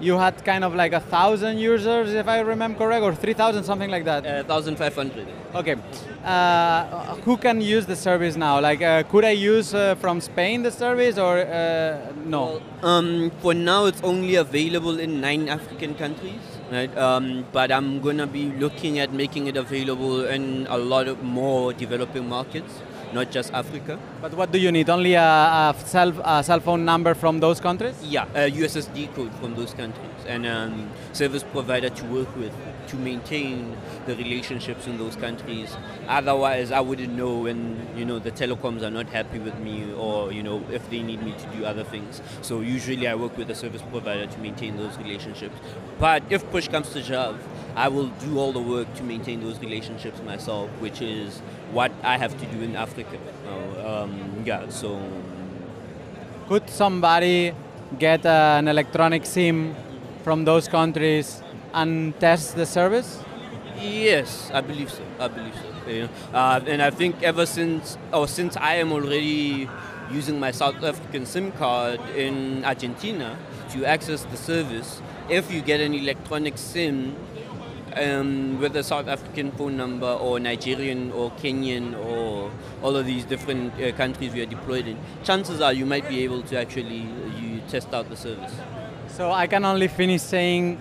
[0.00, 3.90] you had kind of like a thousand users, if I remember correct, or 3,000, something
[3.90, 4.26] like that.
[4.26, 5.26] Uh, 1,500.
[5.54, 5.76] Okay.
[6.24, 8.60] Uh, who can use the service now?
[8.60, 12.62] Like, uh, could I use uh, from Spain the service or uh, no?
[12.82, 16.94] Um, for now, it's only available in nine African countries, right?
[16.96, 21.72] Um, but I'm gonna be looking at making it available in a lot of more
[21.72, 22.80] developing markets,
[23.12, 23.98] not just Africa.
[24.20, 24.88] But what do you need?
[24.90, 27.94] Only a, a, cell, a cell phone number from those countries?
[28.02, 32.52] Yeah, a USSD code from those countries and um, service provider to work with
[32.88, 35.76] to maintain the relationships in those countries.
[36.08, 40.32] Otherwise, I wouldn't know when you know the telecoms are not happy with me, or
[40.32, 42.20] you know if they need me to do other things.
[42.42, 45.56] So usually, I work with a service provider to maintain those relationships.
[45.98, 47.38] But if push comes to shove,
[47.76, 51.38] I will do all the work to maintain those relationships myself, which is
[51.72, 53.18] what I have to do in Africa.
[53.46, 55.00] Uh, um, yeah, so
[56.50, 57.54] Could somebody
[57.96, 59.76] get an electronic SIM
[60.22, 63.22] from those countries and test the service?
[63.80, 65.02] Yes, I believe so.
[65.18, 65.70] I believe so.
[65.90, 69.68] Know, uh, and I think ever since, or since I am already
[70.12, 73.38] using my South African SIM card in Argentina
[73.70, 77.16] to access the service, if you get an electronic SIM
[77.96, 82.50] um, with a South African phone number or Nigerian or Kenyan or
[82.82, 86.22] all of these different uh, countries we are deployed in, chances are you might be
[86.22, 88.52] able to actually uh, you test out the service.
[89.20, 90.78] So I can only finish saying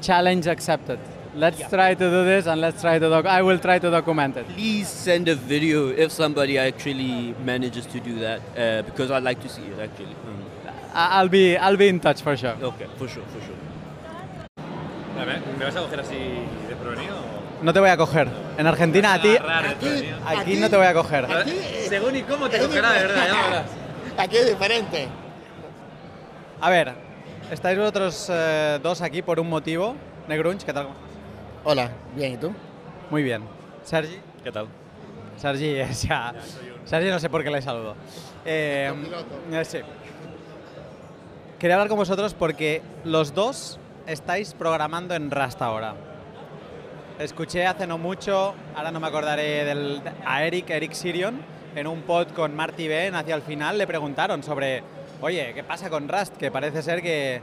[0.00, 1.00] challenge accepted.
[1.34, 4.36] Let's try to do this and let's try to doc- I will try to document
[4.36, 4.46] it.
[4.54, 9.40] Please send a video if somebody actually manages to do that, uh, because I'd like
[9.42, 10.14] to see it actually.
[10.14, 10.70] Mm.
[11.02, 12.54] I- I'll be I'll be in touch for sure.
[12.70, 13.58] Okay, for sure, for sure.
[15.58, 16.18] ¿Me vas a coger así
[16.68, 17.16] desprevenido?
[17.16, 18.28] o- No te voy a coger.
[18.56, 20.16] En Argentina a ti Agarrar desprevenido.
[20.26, 21.26] aquí no te voy a coger.
[21.88, 23.66] Según y cómo te cogerá, de verdad, ya verás.
[24.16, 25.08] Aquí es diferente.
[26.60, 26.94] A ver,
[27.50, 29.94] estáis vosotros eh, dos aquí por un motivo.
[30.28, 30.88] Negrunch, ¿qué tal?
[31.64, 32.52] Hola, bien, ¿y tú?
[33.10, 33.42] Muy bien.
[33.82, 34.18] Sergi.
[34.44, 34.68] ¿Qué tal?
[35.36, 36.34] Sergi es ya.
[36.84, 37.96] Sergi no sé por qué le saludo.
[38.44, 38.92] Eh,
[39.52, 39.78] eh, sí.
[41.58, 45.94] Quería hablar con vosotros porque los dos estáis programando en Rust ahora.
[47.18, 51.42] Escuché hace no mucho, ahora no me acordaré del, a Eric, Eric Sirion,
[51.74, 54.82] en un pod con Marty Ben hacia el final le preguntaron sobre,
[55.20, 56.36] oye, ¿qué pasa con Rust?
[56.36, 57.40] Que parece ser que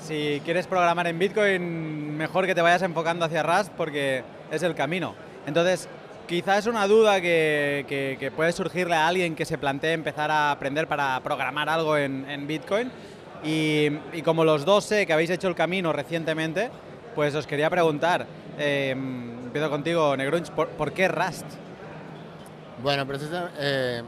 [0.00, 4.74] si quieres programar en Bitcoin, mejor que te vayas enfocando hacia Rust porque es el
[4.74, 5.14] camino.
[5.46, 5.88] Entonces,
[6.26, 10.86] quizás es una duda que, puede surgirle a alguien que se plantee empezar a aprender
[10.86, 12.90] para programar algo en, Bitcoin.
[13.42, 16.70] Y, como los dos sé que habéis hecho el camino recientemente,
[17.14, 18.26] pues os quería preguntar,
[18.58, 21.46] eh, empiezo contigo, Negrunch, ¿por, por qué Rust?
[22.82, 24.02] Bueno, precisamente, eh,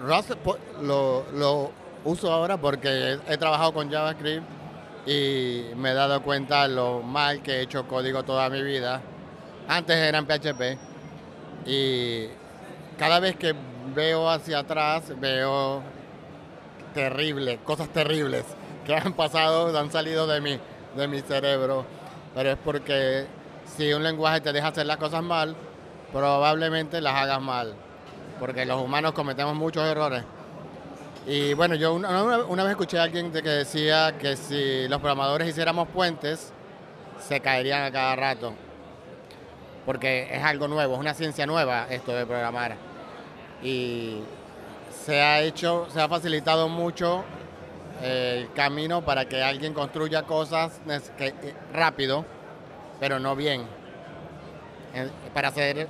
[0.00, 0.32] Rust
[0.82, 4.44] lo uso ahora porque he trabajado con JavaScript
[5.06, 9.00] y me he dado cuenta lo mal que he hecho código toda mi vida.
[9.68, 10.78] Antes era PHP
[11.66, 12.26] y
[12.98, 13.54] cada vez que
[13.94, 15.82] veo hacia atrás veo
[16.94, 18.44] terrible, cosas terribles
[18.86, 20.58] que han pasado, han salido de mi,
[20.96, 21.84] de mi cerebro.
[22.34, 23.26] Pero es porque
[23.76, 25.56] si un lenguaje te deja hacer las cosas mal,
[26.12, 27.74] probablemente las hagas mal.
[28.38, 30.24] Porque los humanos cometemos muchos errores.
[31.26, 35.48] Y bueno, yo una, vez escuché a alguien de que decía que si los programadores
[35.48, 36.52] hiciéramos puentes,
[37.18, 38.52] se caerían a cada rato.
[39.86, 42.76] Porque es algo nuevo, es una ciencia nueva esto de programar.
[43.62, 44.18] Y
[44.90, 47.24] se ha hecho, se ha facilitado mucho
[48.02, 51.32] eh, el camino para que alguien construya cosas eh,
[51.72, 52.26] rápido,
[53.00, 53.62] pero no bien.
[54.94, 55.88] Eh, Para hacer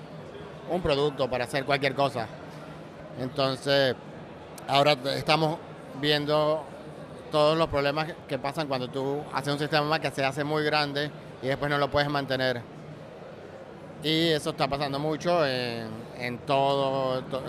[0.70, 2.28] un producto, para hacer cualquier cosa.
[3.18, 3.96] Entonces,
[4.68, 5.58] ahora estamos
[6.00, 6.64] viendo
[7.30, 11.10] todos los problemas que- pasan cuando tú haces un sistema que se hace muy grande
[11.42, 12.62] y después no lo puedes mantener.
[14.02, 17.42] Y eso está pasando mucho en, todo, to-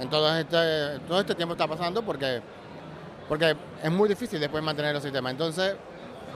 [0.00, 2.40] en, todo, este, todo este tiempo está pasando porque,
[3.82, 5.32] es muy difícil después mantener los sistemas.
[5.32, 5.74] Entonces,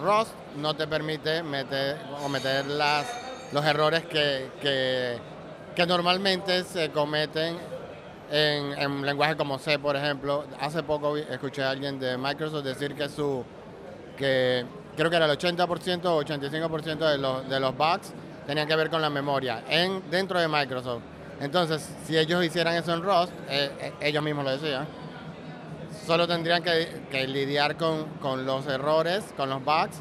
[0.03, 1.97] Rust no te permite meter,
[3.53, 5.19] los errores que
[5.87, 7.57] normalmente se cometen
[8.35, 10.45] en, en lenguajes como C, por ejemplo.
[10.61, 13.45] Hace poco escuché a alguien de Microsoft decir que su
[14.17, 14.65] que
[14.97, 18.13] creo que era el 80% o 85% de los, de los bugs
[18.47, 21.03] tenían que ver con la memoria en, dentro de Microsoft.
[21.41, 24.87] Entonces, si ellos hicieran eso en Rust, eh, eh, ellos mismos lo decían,
[26.07, 30.01] solo tendrían que, lidiar con, con los errores, con los bugs,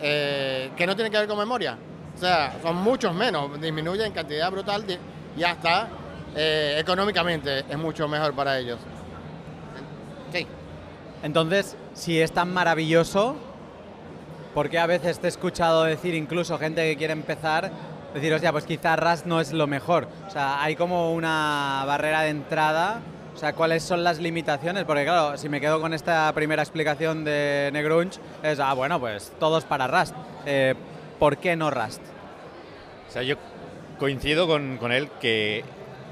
[0.00, 1.78] eh, que no tienen que ver con memoria,
[2.16, 4.84] O sea, son muchos menos, disminuye en cantidad brutal
[5.36, 5.88] y hasta
[6.34, 8.78] eh, económicamente es mucho mejor para ellos.
[10.32, 10.46] Sí.
[11.22, 13.36] Entonces, si es tan maravilloso,
[14.54, 17.70] ¿por qué a veces te he escuchado decir incluso gente que quiere empezar,
[18.14, 20.08] decir, hostia, pues quizá Rust no es lo mejor?
[20.26, 23.00] O sea, hay como una barrera de entrada.
[23.34, 24.84] O sea, ¿cuáles son las limitaciones?
[24.84, 29.32] Porque claro, si me quedo con esta primera explicación de Negrunch, es, ah, bueno, pues
[29.38, 30.14] todos para Rust.
[30.44, 30.74] Eh,
[31.18, 32.02] ¿Por qué no Rust?
[33.08, 33.36] O sea, yo
[33.98, 35.64] coincido con, con él que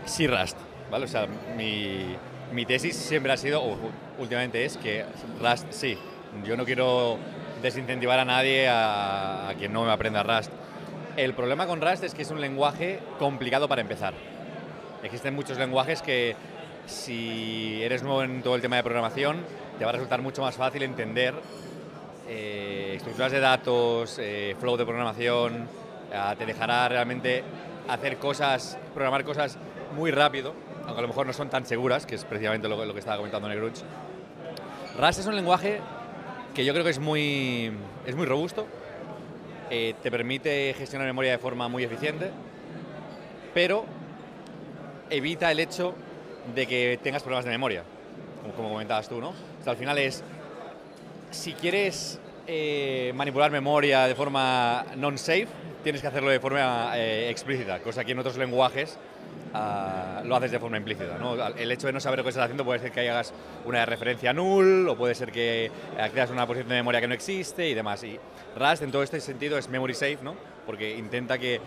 [0.05, 0.57] sí Rust,
[0.90, 1.05] ¿vale?
[1.05, 1.26] O sea,
[1.57, 2.16] mi,
[2.53, 3.76] mi tesis siempre ha sido, o
[4.18, 5.05] últimamente es, que
[5.40, 5.96] Rust sí.
[6.44, 7.18] Yo no quiero
[7.62, 10.53] desincentivar a nadie a, a quien no me aprenda Rust.
[11.16, 14.14] El problema con Rust es que es un lenguaje complicado para empezar.
[15.03, 16.36] Existen muchos lenguajes que
[16.86, 19.38] si eres nuevo en todo el tema de programación,
[19.78, 21.34] te va a resultar mucho más fácil entender
[22.28, 25.68] eh, estructuras de datos, eh, flow de programación,
[26.12, 27.42] eh, te dejará realmente
[27.88, 29.59] hacer cosas, programar cosas
[29.95, 32.93] muy rápido, aunque a lo mejor no son tan seguras, que es precisamente lo, lo
[32.93, 33.80] que estaba comentando Negruch.
[34.99, 35.80] Rust es un lenguaje
[36.55, 37.72] que yo creo que es muy,
[38.07, 38.66] es muy robusto,
[39.70, 42.30] eh, te permite gestionar memoria de forma muy eficiente,
[43.55, 43.84] pero
[45.11, 45.95] evita el hecho
[46.55, 47.84] de que tengas problemas de memoria,
[48.43, 49.28] como, como comentabas tú, ¿no?
[49.28, 50.24] O sea, al final es,
[51.30, 55.49] si quieres eh, manipular memoria de forma non-safe,
[55.84, 58.99] tienes que hacerlo de forma eh, explícita, cosa que en otros lenguajes
[59.53, 61.18] lo haces de forma implícita.
[61.18, 61.34] ¿no?
[61.48, 63.32] El hecho de no saber lo que estás haciendo puede ser que hagas
[63.64, 67.14] una referencia null o puede ser que accedas a una posición de memoria que no
[67.14, 68.03] existe y demás.
[68.05, 68.18] Y
[68.57, 70.34] Rust en todo este sentido es memory safe, ¿no?
[70.70, 71.61] porque intenta que,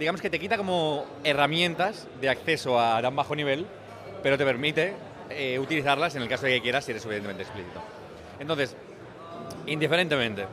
[0.00, 3.66] digamos que te quita como herramientas de acceso a tan bajo nivel,
[4.20, 4.94] pero te permite
[5.30, 7.80] eh, utilizarlas en el caso de que quieras si eres suficientemente explícito.
[8.40, 8.74] Entonces,
[9.66, 10.44] indiferentemente,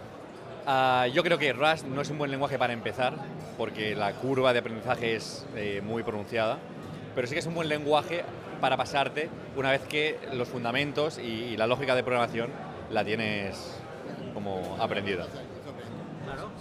[0.67, 3.15] ah, yo creo que Rust no es un buen lenguaje para empezar,
[3.57, 6.57] porque la curva de aprendizaje es eh, muy pronunciada,
[7.15, 8.23] pero sí que es un buen lenguaje
[8.61, 12.49] para pasarte una vez que los fundamentos y, y la lógica de programación
[12.91, 13.77] la tienes
[14.33, 15.25] como aprendida.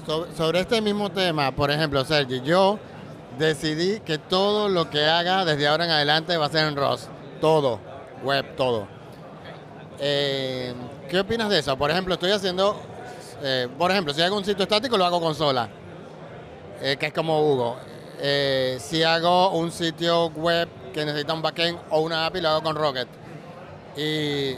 [0.06, 2.78] So- sobre este mismo tema, por ejemplo, Sergi, yo
[3.38, 7.08] decidí que todo lo que haga desde ahora en adelante va a ser en Rust.
[7.40, 7.78] Todo,
[8.22, 8.86] web, todo.
[9.98, 10.74] Eh,
[11.08, 11.76] ¿Qué opinas de eso?
[11.76, 12.80] Por ejemplo, estoy haciendo,
[13.42, 15.68] eh, por ejemplo, si hago un sitio estático, lo hago con Sola,
[16.82, 17.76] eh, que es como Hugo.
[18.20, 22.62] Eh, si hago un sitio web que necesita un backend o una API, lo hago
[22.62, 23.08] con Rocket.
[23.96, 24.54] Y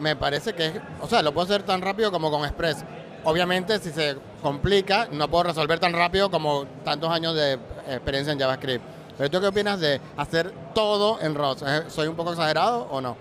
[0.00, 2.84] me parece que es, o sea, lo puedo hacer tan rápido como con Express.
[3.24, 8.38] Obviamente, si se complica, no puedo resolver tan rápido como tantos años de experiencia en
[8.38, 8.84] JavaScript.
[9.16, 11.62] Pero tú qué opinas de hacer todo en Rust?
[11.66, 13.16] ¿Eh, ¿Soy un poco exagerado o no?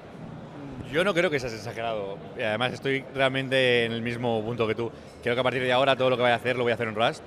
[0.91, 2.17] Yo no creo que seas exagerado.
[2.37, 4.91] Y Además, estoy realmente en el mismo punto que tú.
[5.21, 6.75] Creo que a partir de ahora todo lo que vaya a hacer lo voy a
[6.75, 7.21] hacer en Rust.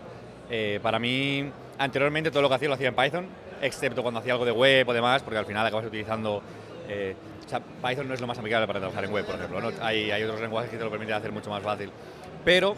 [0.55, 3.27] Eh, para mí, anteriormente todo lo que hacía lo hacía en Python,
[3.63, 6.43] excepto cuando hacía algo de web o demás, porque al final acabas utilizando...
[6.89, 9.63] eh, o sea, Python no es lo más amigable para trabajar en web, por ejemplo.
[9.63, 9.71] ¿no?
[9.81, 11.91] Hay, hay otros lenguajes que te lo permiten hacer mucho más fácil.
[12.45, 12.77] Pero,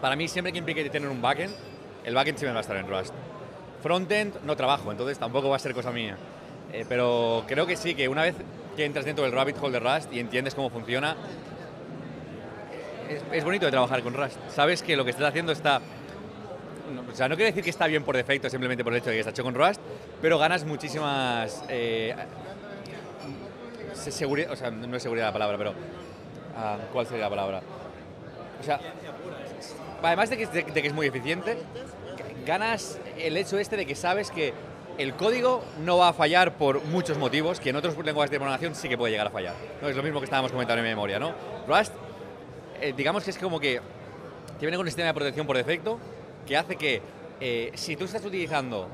[0.00, 1.54] para mí, siempre que implique tener un backend,
[2.04, 3.14] el backend siempre va a estar en Rust.
[3.80, 6.16] Frontend no trabajo, entonces tampoco va a ser cosa mía.
[6.72, 8.34] Eh, pero creo que sí, que una vez
[8.76, 11.16] que entras dentro del rabbit hole de Rust y entiendes cómo funciona,
[13.08, 14.36] es, es bonito de trabajar con Rust.
[14.50, 15.80] Sabes que lo que estás haciendo está...
[17.18, 19.20] sea, no quiero decir que está bien por defecto simplemente por el hecho de que
[19.20, 19.80] está hecho con Rust,
[20.22, 21.62] pero ganas muchísimas...
[21.68, 22.14] eh,
[23.94, 25.74] se- seguridad, o sea, no es seguridad la palabra, pero...
[26.56, 27.62] ah, ¿Cuál sería la palabra?
[28.60, 28.80] O sea,
[30.02, 31.56] además de que, de, de que es muy eficiente,
[32.46, 34.52] ganas el hecho este de que sabes que
[34.98, 38.74] el código no va a fallar por muchos motivos, que en otros lenguajes de programación
[38.74, 39.54] sí que puede llegar a fallar.
[39.80, 39.88] ¿no?
[39.88, 41.32] Es lo mismo que estábamos comentando en memoria, ¿no?
[41.68, 41.92] Rust,
[42.80, 43.80] eh, digamos que es como que
[44.58, 46.00] te viene un sistema de protección por defecto
[46.48, 47.00] que hace que
[47.40, 48.88] eh, si tú estás utilizando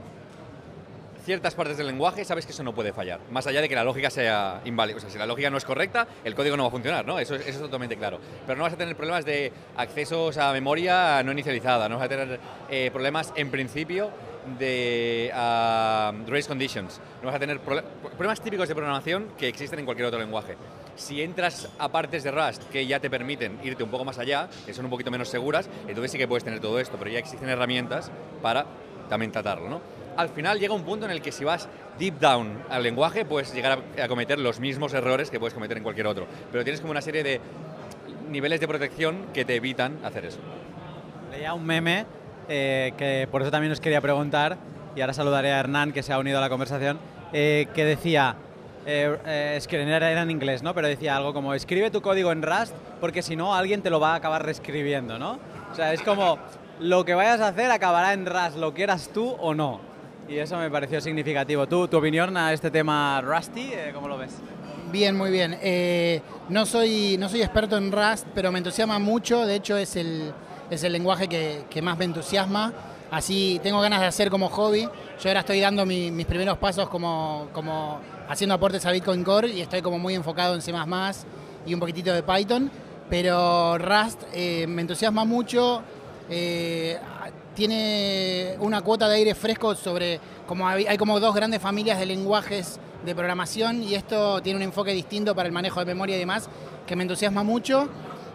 [1.24, 3.18] ciertas partes del lenguaje, sabes que eso no puede fallar.
[3.30, 4.98] Más allá de que la lógica sea inválida.
[4.98, 7.18] O sea, si la lógica no es correcta, el código no va a funcionar, ¿no?
[7.18, 8.18] Eso, es- totalmente claro.
[8.46, 11.88] Pero no vas a tener problemas de accesos a memoria no inicializada.
[11.88, 12.38] No vas a tener
[12.68, 14.10] eh, problemas, en principio,
[14.58, 17.00] de ah, race conditions.
[17.22, 20.56] No vas a tener problemas típicos de programación que existen en cualquier otro lenguaje.
[20.96, 24.48] Si entras a partes de Rust que ya te permiten irte un poco más allá,
[24.64, 27.18] que son un poquito menos seguras, entonces sí que puedes tener todo esto, pero ya
[27.18, 28.10] existen herramientas
[28.42, 28.66] para
[29.08, 29.80] también tratarlo, ¿no?
[30.16, 31.68] Al final llega un punto en el que si vas
[31.98, 35.76] deep down al lenguaje puedes llegar a, a cometer los mismos errores que puedes cometer
[35.76, 37.40] en cualquier otro, pero tienes como una serie de
[38.30, 40.38] niveles de protección que te evitan hacer eso.
[41.30, 42.06] Leía un meme
[42.48, 44.56] eh, que por eso también os quería preguntar,
[44.96, 46.98] y ahora saludaré a Hernán que se ha unido a la conversación,
[47.32, 48.36] eh, que decía,
[48.86, 50.74] eh, eh, es que era, en inglés, ¿no?
[50.74, 53.98] Pero decía algo como, escribe tu código en Rust porque si no alguien te lo
[53.98, 55.38] va a acabar reescribiendo, ¿no?
[55.72, 56.38] O sea, es como,
[56.80, 59.80] lo que vayas a hacer acabará en Rust, lo quieras tú o no.
[60.28, 61.66] Y eso me pareció significativo.
[61.66, 64.36] ¿Tú, tu opinión a este tema Rusty, eh, cómo lo ves?
[64.90, 65.58] Bien, muy bien.
[65.60, 69.44] Eh, no, soy, no soy experto en Rust, pero me entusiasma mucho.
[69.44, 70.32] De hecho, es el,
[70.74, 72.72] es el lenguaje que, que más me entusiasma.
[73.10, 74.82] Así tengo ganas de hacer como hobby.
[74.82, 79.48] Yo ahora estoy dando mi- mis primeros pasos como, como haciendo aportes a Bitcoin Core
[79.48, 80.72] y estoy como muy enfocado en C++
[81.66, 82.70] y un poquitito de Python.
[83.08, 85.82] Pero Rust eh, me entusiasma mucho.
[86.30, 86.98] eh,
[87.54, 90.18] tiene una cuota de aire fresco sobre
[90.48, 94.62] como hay, hay como dos grandes familias de lenguajes de programación y esto tiene un
[94.64, 96.48] enfoque distinto para el manejo de memoria y demás
[96.86, 97.88] que me entusiasma mucho.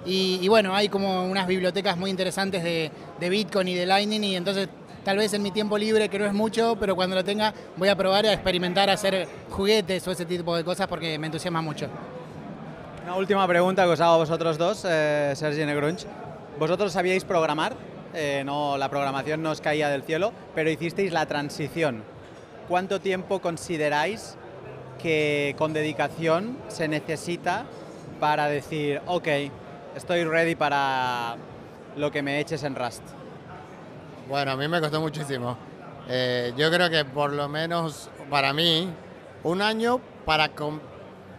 [0.06, 2.92] Y, bueno, hay como unas bibliotecas muy interesantes de,
[3.30, 4.70] Bitcoin y de Lightning y entonces
[5.04, 7.90] tal vez en mi tiempo libre, que no es mucho, pero cuando lo tenga voy
[7.90, 11.62] a probar a experimentar, a hacer juguetes o ese tipo de cosas porque me entusiasma
[11.62, 11.88] mucho.
[13.04, 16.06] Una última pregunta que os hago a vosotros dos, eh, Sergi Negrunch.
[16.60, 17.76] ¿Vosotros sabíais programar?
[18.14, 22.04] Eh, no, la programación no os caía del cielo, pero hicisteis la transición.
[22.68, 24.36] ¿Cuánto tiempo consideráis
[25.02, 27.66] que con dedicación se necesita
[28.20, 29.28] para decir, ok,
[30.00, 31.36] estoy ready para
[31.98, 33.04] lo que me eches en Rust?
[34.28, 35.58] Bueno, a mí me costó muchísimo.
[36.08, 38.90] Eh, yo creo que por lo menos para mí,
[39.44, 40.50] un año para,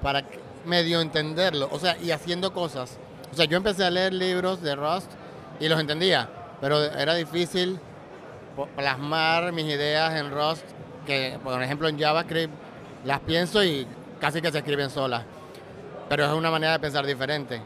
[0.02, 0.24] para
[0.66, 2.98] medio entenderlo, o sea, y haciendo cosas.
[3.32, 5.10] O sea, yo empecé a leer libros de Rust
[5.58, 6.28] y los entendía,
[6.60, 7.80] pero era difícil
[8.76, 10.64] plasmar mis ideas en Rust,
[11.06, 12.52] que por ejemplo en JavaScript
[13.04, 13.86] las pienso y
[14.20, 15.24] casi que se escriben solas.
[16.10, 17.62] Pero es una manera de pensar diferente.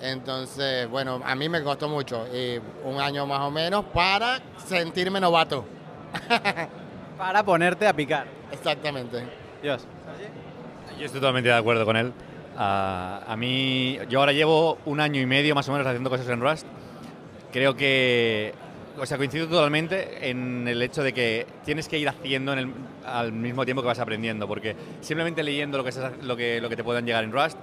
[0.00, 5.20] Entonces, bueno, a mí me costó mucho, y un año más o menos, para sentirme
[5.20, 5.64] novato.
[7.18, 8.26] Para ponerte a picar.
[8.52, 9.24] Exactamente.
[9.60, 9.84] Dios.
[10.98, 12.12] Yo estoy totalmente de acuerdo con él.
[12.56, 16.28] Ah, a mí, yo ahora llevo un año y medio más o menos haciendo cosas
[16.28, 16.64] en Rust.
[17.52, 18.54] Creo que,
[19.00, 22.72] o sea, coincido totalmente en el hecho de que tienes que ir haciendo en el-
[23.04, 25.90] al mismo tiempo que vas aprendiendo, porque simplemente leyendo lo que,
[26.22, 27.58] lo que, lo que te puedan llegar en Rust,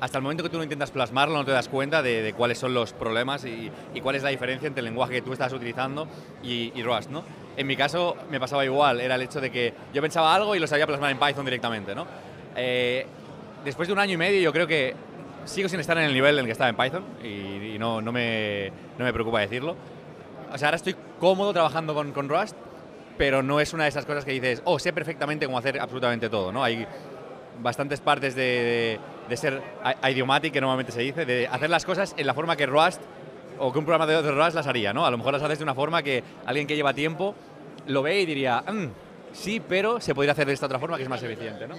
[0.00, 2.74] hasta el momento que tú no intentas plasmarlo, no te das cuenta de, cuáles son
[2.74, 3.70] los problemas y,
[4.02, 6.06] cuál es la diferencia entre el lenguaje que tú estás utilizando
[6.42, 7.24] y, y Rust, ¿no?
[7.56, 10.60] En mi caso me pasaba igual, era el hecho de que yo pensaba algo y
[10.60, 12.06] lo sabía plasmar en Python directamente, ¿no?
[12.54, 13.06] Eh,
[13.64, 14.94] después de un año y medio yo creo que
[15.44, 18.12] sigo sin estar en el nivel en el que estaba en Python y, no, no,
[18.12, 19.76] me, no me preocupa decirlo.
[20.52, 22.56] O sea, ahora estoy cómodo trabajando con, con Rust,
[23.16, 26.28] pero no es una de esas cosas que dices, oh, sé perfectamente cómo hacer absolutamente
[26.28, 26.62] todo, ¿no?
[26.62, 26.86] Hay
[27.60, 28.98] bastantes partes de,
[29.28, 29.62] de ser
[30.08, 33.00] idiomatic, que normalmente se dice, de hacer las cosas en la forma que Rust
[33.58, 35.04] o que un programa de Rust las haría, ¿no?
[35.06, 37.34] A lo mejor las haces de una forma que alguien que lleva tiempo
[37.86, 38.86] lo ve y diría, "Mm,
[39.32, 41.74] sí, pero se podría hacer de esta otra forma que es más eficiente, ¿no?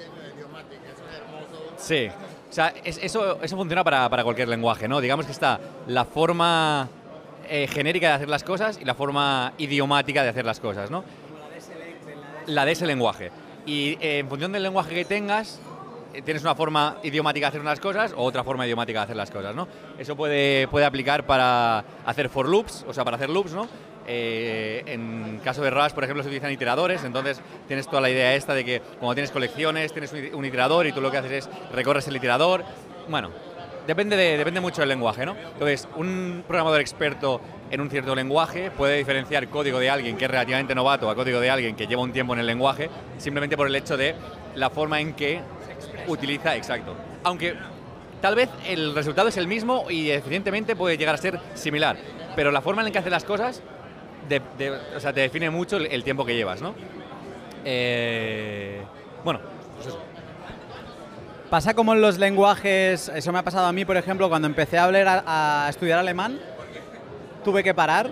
[1.78, 2.10] Sí.
[2.50, 5.00] O sea, es- eso, eso funciona para, para cualquier lenguaje, ¿no?
[5.02, 6.90] Digamos que está la forma
[7.52, 11.04] eh, genérica de hacer las cosas y la forma idiomática de hacer las cosas, ¿no?
[12.48, 13.32] La de ese lenguaje.
[13.66, 15.60] Y eh, en función del lenguaje que tengas,
[16.24, 19.32] tienes una forma idiomática de hacer unas cosas o otra forma idiomática de hacer las
[19.32, 19.68] cosas, ¿no?
[19.98, 23.68] Eso puede, puede aplicar para hacer for loops, o sea, para hacer loops, ¿no?
[24.12, 28.34] Eh, en caso de Rust, por ejemplo, se utilizan iteradores, entonces tienes toda la idea
[28.34, 31.50] esta de que cuando tienes colecciones, tienes un iterador y tú lo que haces es
[31.72, 32.64] recorres el iterador.
[33.08, 33.30] Bueno,
[33.86, 35.36] depende, de, depende mucho del lenguaje, ¿no?
[35.36, 37.40] Entonces, un programador experto
[37.70, 41.40] en un cierto lenguaje puede diferenciar código de alguien que es relativamente novato a código
[41.40, 42.90] de alguien que lleva un tiempo en el lenguaje,
[43.20, 44.16] simplemente por el hecho de
[44.56, 45.40] la forma en que
[46.12, 46.96] utiliza, exacto.
[47.24, 47.56] Aunque
[48.22, 51.98] tal vez el resultado es el mismo y eficientemente puede llegar a ser similar,
[52.36, 53.62] pero la forma en la que hace las cosas
[54.96, 56.76] o sea, te define mucho el, el tiempo que llevas, ¿no?
[57.66, 58.82] Eh,
[59.24, 59.40] bueno,
[59.76, 60.00] pues eso.
[61.50, 64.78] Pasa como en los lenguajes, eso me ha pasado a mí, por ejemplo, cuando empecé
[64.78, 66.40] a, hablar a, a estudiar alemán,
[67.44, 68.12] tuve que parar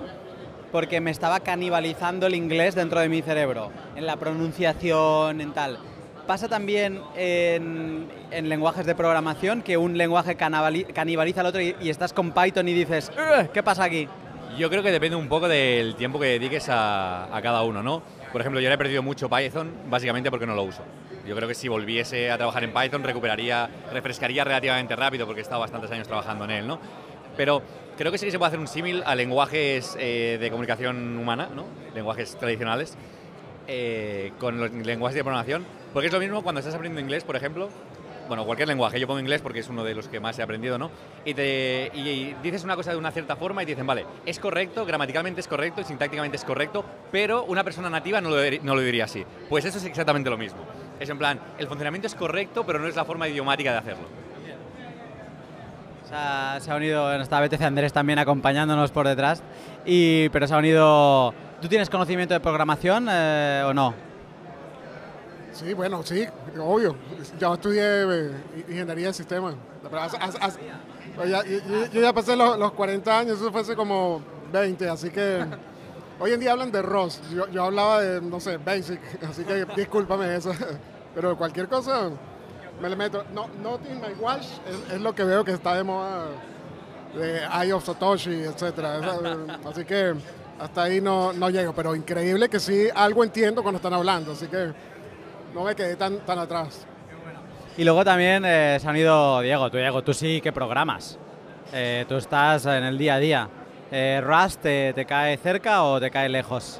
[0.71, 5.79] porque me estaba canibalizando el inglés dentro de mi cerebro, en la pronunciación, en tal.
[6.27, 11.89] Pasa también en, en lenguajes de programación que un lenguaje canibaliza al otro y, y
[11.89, 14.09] estás con Python y dices, "Ugh, ¿qué pasa aquí?
[14.57, 18.01] Yo creo que depende un poco del tiempo que dediques a, a cada uno, ¿no?
[18.33, 20.81] Por ejemplo, yo le he perdido mucho Python básicamente porque no lo uso.
[21.25, 25.43] Yo creo que si volviese a trabajar en Python recuperaría, refrescaría relativamente rápido porque he
[25.43, 26.77] estado bastantes años trabajando en él, ¿no?
[27.37, 27.61] Pero
[27.97, 31.47] creo que sí que se puede hacer un símil a lenguajes eh, de comunicación humana,
[31.55, 31.65] ¿no?
[31.95, 32.97] Lenguajes tradicionales,
[33.67, 35.65] eh, con los lenguajes de programación.
[35.97, 37.69] Porque es lo mismo cuando estás aprendiendo inglés, por ejemplo,
[38.27, 40.77] bueno, cualquier lenguaje, yo pongo inglés porque es uno de los que más he aprendido,
[40.77, 40.91] ¿no?
[41.25, 41.33] Y,
[42.43, 45.47] dices una cosa de una cierta forma y te dicen, vale, es correcto, gramaticalmente es
[45.47, 49.25] correcto, sintácticamente es correcto, pero una persona nativa no lo, diri- no lo diría así.
[49.49, 50.59] Pues eso es exactamente lo mismo.
[50.99, 54.07] Es en plan, el funcionamiento es correcto, pero no es la forma idiomática de hacerlo.
[56.07, 59.41] Se ha, se ha unido, esta BTC Andrés también acompañándonos por detrás,
[59.83, 61.33] y, pero se ha unido...
[61.59, 64.05] ¿Tú tienes conocimiento de programación eh, o no?
[65.57, 66.23] Sí, bueno, sí,
[66.59, 66.95] obvio.
[67.39, 68.31] Yo estudié eh,
[68.69, 69.55] ingeniería de sistemas.
[71.15, 75.43] Pues yo, ya pasé los, los 40 años, eso fue hace como 20, así que
[76.19, 77.21] hoy en día hablan de ROS.
[77.31, 80.51] Yo, yo hablaba de, no sé, Basic, así que discúlpame eso.
[81.15, 82.11] Pero cualquier cosa
[82.79, 83.23] me le meto.
[83.33, 84.45] No, not in my watch
[84.91, 86.27] es, lo que veo que está de moda
[87.15, 88.99] de Eye of Satoshi, etcétera.
[89.65, 90.13] Así que
[90.59, 94.47] hasta ahí no, no llego, pero increíble que sí algo entiendo cuando están hablando, así
[94.47, 94.73] que
[95.57, 96.85] no me quedé tan, tan atrás.
[97.77, 99.69] Y luego también eh, se ha unido Diego.
[99.71, 101.17] Tú, Diego, tú sí que programas.
[101.73, 103.49] Eh, tú estás en el día a día.
[103.91, 106.79] Eh, ¿Rust te, te cae cerca o te cae lejos?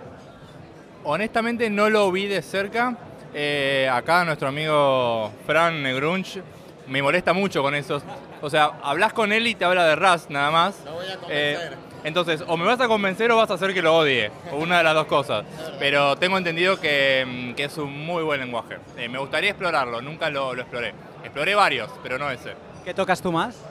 [1.04, 2.96] Honestamente no lo vi de cerca.
[3.34, 6.40] Eh, acá nuestro amigo Fran Negrunch
[6.88, 8.02] me molesta mucho con eso.
[8.42, 10.76] O sea, hablas con él y te habla de Rust nada más.
[10.86, 11.18] Lo voy a Eh,
[11.58, 11.78] convencer.
[12.08, 14.32] Entonces, o me vas a convencer o vas a hacer que lo odie.
[14.54, 15.46] O una de las dos cosas.
[15.78, 18.78] Pero tengo entendido que, mm, que es un muy buen lenguaje.
[18.98, 20.94] Eh, me gustaría explorarlo, nunca lo, lo exploré.
[21.22, 22.54] Exploré varios, pero no ese.
[22.86, 23.62] ¿Qué tocas tú más?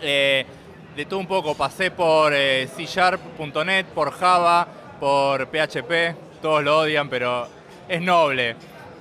[0.00, 0.46] Eh,
[0.94, 4.68] de todo un poco, pasé por eh, C Sharp.net, por Java,
[5.00, 7.48] por PHP, todos lo odian, pero
[7.88, 8.54] es noble.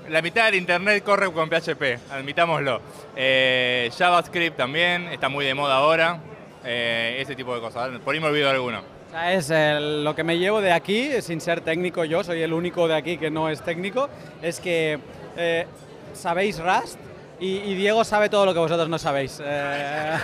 [0.10, 2.82] La mitad del internet corre con PHP, admitámoslo.
[3.16, 6.20] Eh, JavaScript también, está muy de moda ahora,
[6.64, 7.89] eh, ese tipo de cosas.
[7.99, 8.80] Por ahí me olvido alguno.
[8.80, 12.41] O sea, es el- lo que me llevo de aquí, sin ser técnico yo, soy
[12.41, 14.09] el único de aquí que no es técnico,
[14.41, 14.99] es que
[15.38, 15.68] eh,
[16.14, 16.97] sabéis Rust
[17.39, 19.41] y, y Diego sabe todo lo que vosotros no sabéis.
[19.43, 20.18] Eh,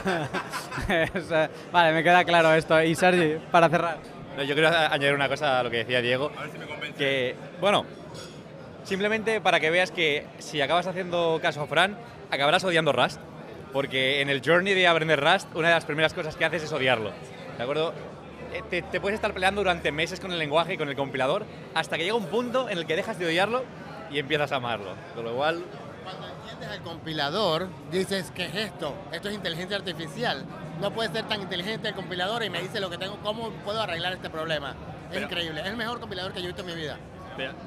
[1.13, 2.81] es, eh, vale, me queda claro esto.
[2.81, 3.97] Y Sergi, para cerrar.
[4.37, 6.31] No, yo quiero a- añadir una cosa a lo que decía Diego.
[6.97, 7.85] Que, bueno,
[8.83, 11.97] simplemente para que veas que si acabas haciendo caso a Fran,
[12.31, 13.19] acabarás odiando Rust.
[13.73, 16.71] Porque en el journey de aprender Rust, una de las primeras cosas que haces es
[16.71, 17.11] odiarlo.
[17.57, 17.93] ¿De acuerdo?
[18.53, 21.45] Eh, Te, te puedes estar peleando durante meses con el lenguaje y con el compilador
[21.75, 23.63] hasta que llega un punto en el que dejas de odiarlo
[24.09, 24.91] y empiezas a amarlo.
[25.15, 25.63] Con lo cual,
[26.03, 28.95] Cuando entiendes al compilador, dices, ¿qué es esto?
[29.11, 30.45] Esto es inteligencia artificial.
[30.79, 33.81] No puede ser tan inteligente el compilador y me dice lo que tengo, cómo puedo
[33.81, 34.71] arreglar este problema.
[34.71, 34.75] Es
[35.15, 36.97] Pero- increíble, es el mejor compilador que yo he visto en mi vida.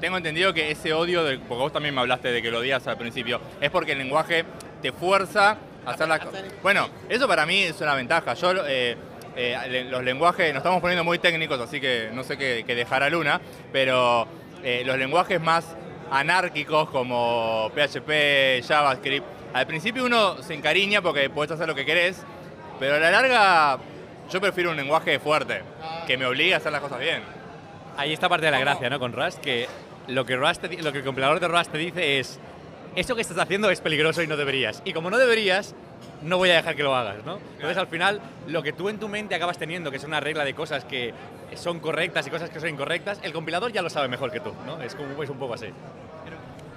[0.01, 2.85] Tengo entendido que ese odio, del- porque vos también me hablaste de que lo odias
[2.87, 4.43] al principio, es porque el lenguaje
[4.81, 6.43] te fuerza hacer las cosas.
[6.61, 8.33] Bueno, eso para mí es una ventaja.
[8.33, 8.97] Yo, eh,
[9.35, 13.03] eh, los lenguajes, nos estamos poniendo muy técnicos, así que no sé qué, qué dejar
[13.03, 13.39] a Luna,
[13.71, 14.27] pero
[14.63, 15.65] eh, los lenguajes más
[16.11, 22.23] anárquicos como PHP, JavaScript, al principio uno se encariña porque puedes hacer lo que querés,
[22.79, 23.79] pero a la larga
[24.29, 25.61] yo prefiero un lenguaje fuerte,
[26.07, 27.21] que me obligue a hacer las cosas bien.
[27.97, 28.99] ahí está parte de la gracia, ¿no?
[28.99, 29.67] Con Rust, que
[30.07, 32.39] lo que, Rust lo que el compilador de Rust te dice es,
[32.95, 34.81] eso que estás haciendo es peligroso y no deberías.
[34.85, 35.75] Y como no deberías,
[36.21, 37.39] no voy a dejar que lo hagas, ¿no?
[37.55, 40.43] Entonces al final, lo que tú en tu mente acabas teniendo, que es una regla
[40.43, 41.13] de cosas que
[41.55, 44.53] son correctas y cosas que son incorrectas, el compilador ya lo sabe mejor que tú,
[44.65, 44.81] ¿no?
[44.81, 45.67] Es, como, es un poco así.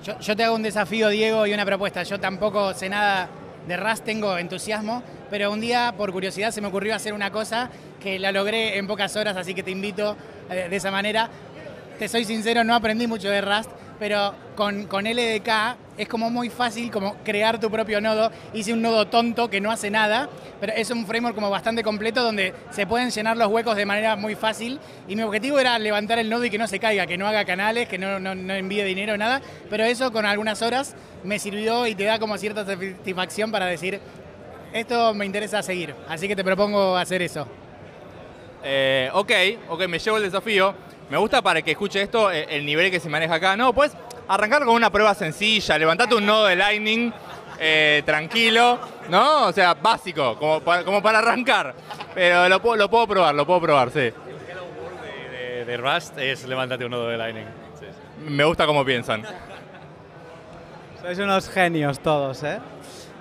[0.04, 2.02] Yo, yo te hago un desafío, Diego, y una propuesta.
[2.02, 3.28] Yo tampoco sé nada
[3.66, 7.70] de Rust, tengo entusiasmo, pero un día, por curiosidad, se me ocurrió hacer una cosa
[8.00, 10.16] que la logré en pocas horas, así que te invito
[10.50, 11.30] eh, de esa manera.
[11.98, 16.50] Te soy sincero, no aprendí mucho de Rust, pero con, con LDK es como muy
[16.50, 18.30] fácil como crear tu propio nodo.
[18.52, 20.28] Hice un nodo tonto que no hace nada,
[20.60, 24.16] pero es un framework como bastante completo donde se pueden llenar los huecos de manera
[24.16, 24.80] muy fácil.
[25.08, 27.44] Y mi objetivo era levantar el nodo y que no se caiga, que no haga
[27.44, 29.40] canales, que no, no, no envíe dinero, nada.
[29.70, 34.00] Pero eso con algunas horas me sirvió y te da como cierta satisfacción para decir,
[34.72, 35.94] esto me interesa seguir.
[36.08, 37.46] Así que te propongo hacer eso.
[38.64, 39.30] Eh, ok,
[39.68, 40.74] ok, me llevo el desafío.
[41.10, 43.56] Me gusta para que escuche esto eh, el nivel que se maneja acá.
[43.56, 43.94] No, puedes
[44.28, 47.12] arrancar con una prueba sencilla, levantate un nodo de Lightning
[47.58, 49.46] eh, tranquilo, ¿no?
[49.46, 51.74] O sea, básico, como para, como para arrancar.
[52.14, 54.10] Pero lo, puedo- lo puedo probar, lo puedo probar, sí.
[55.32, 57.46] De, de Rust es levántate un nodo de Lightning.
[57.78, 58.30] Sí, sí.
[58.30, 59.22] Me gusta cómo piensan.
[61.00, 62.58] Sois unos genios todos, ¿eh?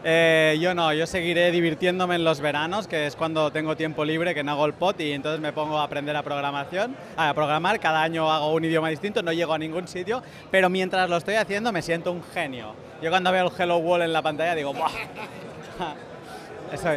[0.05, 4.35] Eh, yo no, yo seguiré divirtiéndome en los veranos, que es cuando tengo tiempo libre,
[4.35, 7.79] que no hago el pot y entonces me pongo a aprender a programación, a programar.
[7.79, 11.35] Cada año hago un idioma distinto, no llego a ningún sitio, pero mientras lo estoy
[11.35, 12.75] haciendo me siento un genio.
[13.01, 14.91] Yo cuando veo el Hello World en la pantalla digo, ¡buah!
[16.73, 16.89] Eso,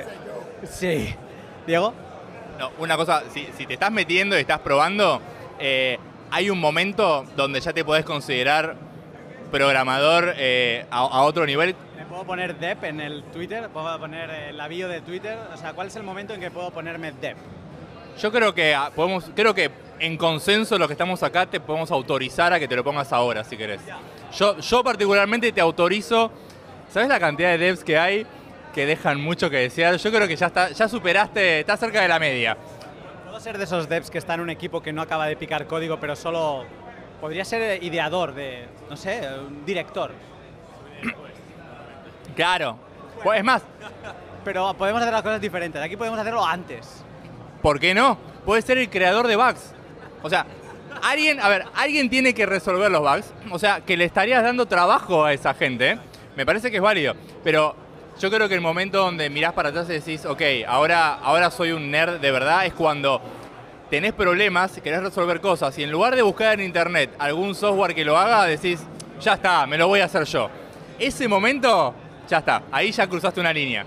[0.65, 1.15] sí.
[1.67, 1.93] ¿Diego?
[2.59, 5.21] No, una cosa, si, te estás metiendo y estás probando,
[5.61, 5.99] eh,
[6.31, 8.75] hay un momento donde ya te podés considerar
[9.51, 11.77] programador eh, a otro nivel.
[12.17, 13.69] ¿Me puedo poner Dep en el Twitter?
[13.69, 15.37] ¿Puedo poner eh, la bio de Twitter?
[15.53, 17.37] O sea, ¿cuál es el momento en que puedo ponerme Dep?
[18.19, 21.91] Yo creo que ah, podemos, creo que en consenso los que estamos acá te podemos
[21.91, 23.83] autorizar a que te lo pongas ahora si querés.
[24.35, 26.33] Yo, yo particularmente te autorizo,
[26.91, 28.27] ¿sabes la cantidad de devs que hay
[28.73, 29.99] que dejan mucho que desear.
[29.99, 32.57] Yo creo que ya está, ya superaste, está cerca de la media.
[33.27, 35.67] ¿Puedo ser de esos devs que está en un equipo que no acaba de picar
[35.67, 36.65] código, pero solo
[37.21, 40.13] podría ser ideador de, no sé, un director?
[42.37, 42.79] Claro.
[43.23, 43.63] Pues es más,
[44.45, 45.83] Pero podemos hacer las cosas diferentes.
[45.83, 47.03] Aquí podemos hacerlo antes.
[47.63, 48.17] ¿por qué no?
[48.45, 49.73] Puede ser el creador de bugs.
[50.23, 50.47] O sea,
[51.03, 53.33] alguien, a ver, alguien tiene que resolver los bugs.
[53.51, 55.91] O sea, que le estarías dando trabajo a esa gente.
[55.91, 55.99] ¿eh?
[56.37, 57.15] Me parece que es válido.
[57.43, 57.75] Pero
[58.21, 61.73] yo creo que el momento donde mirás para atrás y decís, ok, ahora, ahora soy
[61.73, 63.21] un nerd de verdad, es cuando
[63.91, 68.05] tenés problemas, querés resolver cosas y en lugar de buscar en internet algún software que
[68.05, 68.81] lo haga, decís,
[69.21, 70.49] ya está, me lo voy a hacer yo.
[70.99, 71.95] Ese momento,
[72.29, 73.85] ya está, ahí ya cruzaste una línea.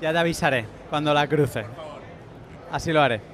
[0.00, 1.64] Ya te avisaré cuando la cruce.
[2.70, 3.33] Así lo haré.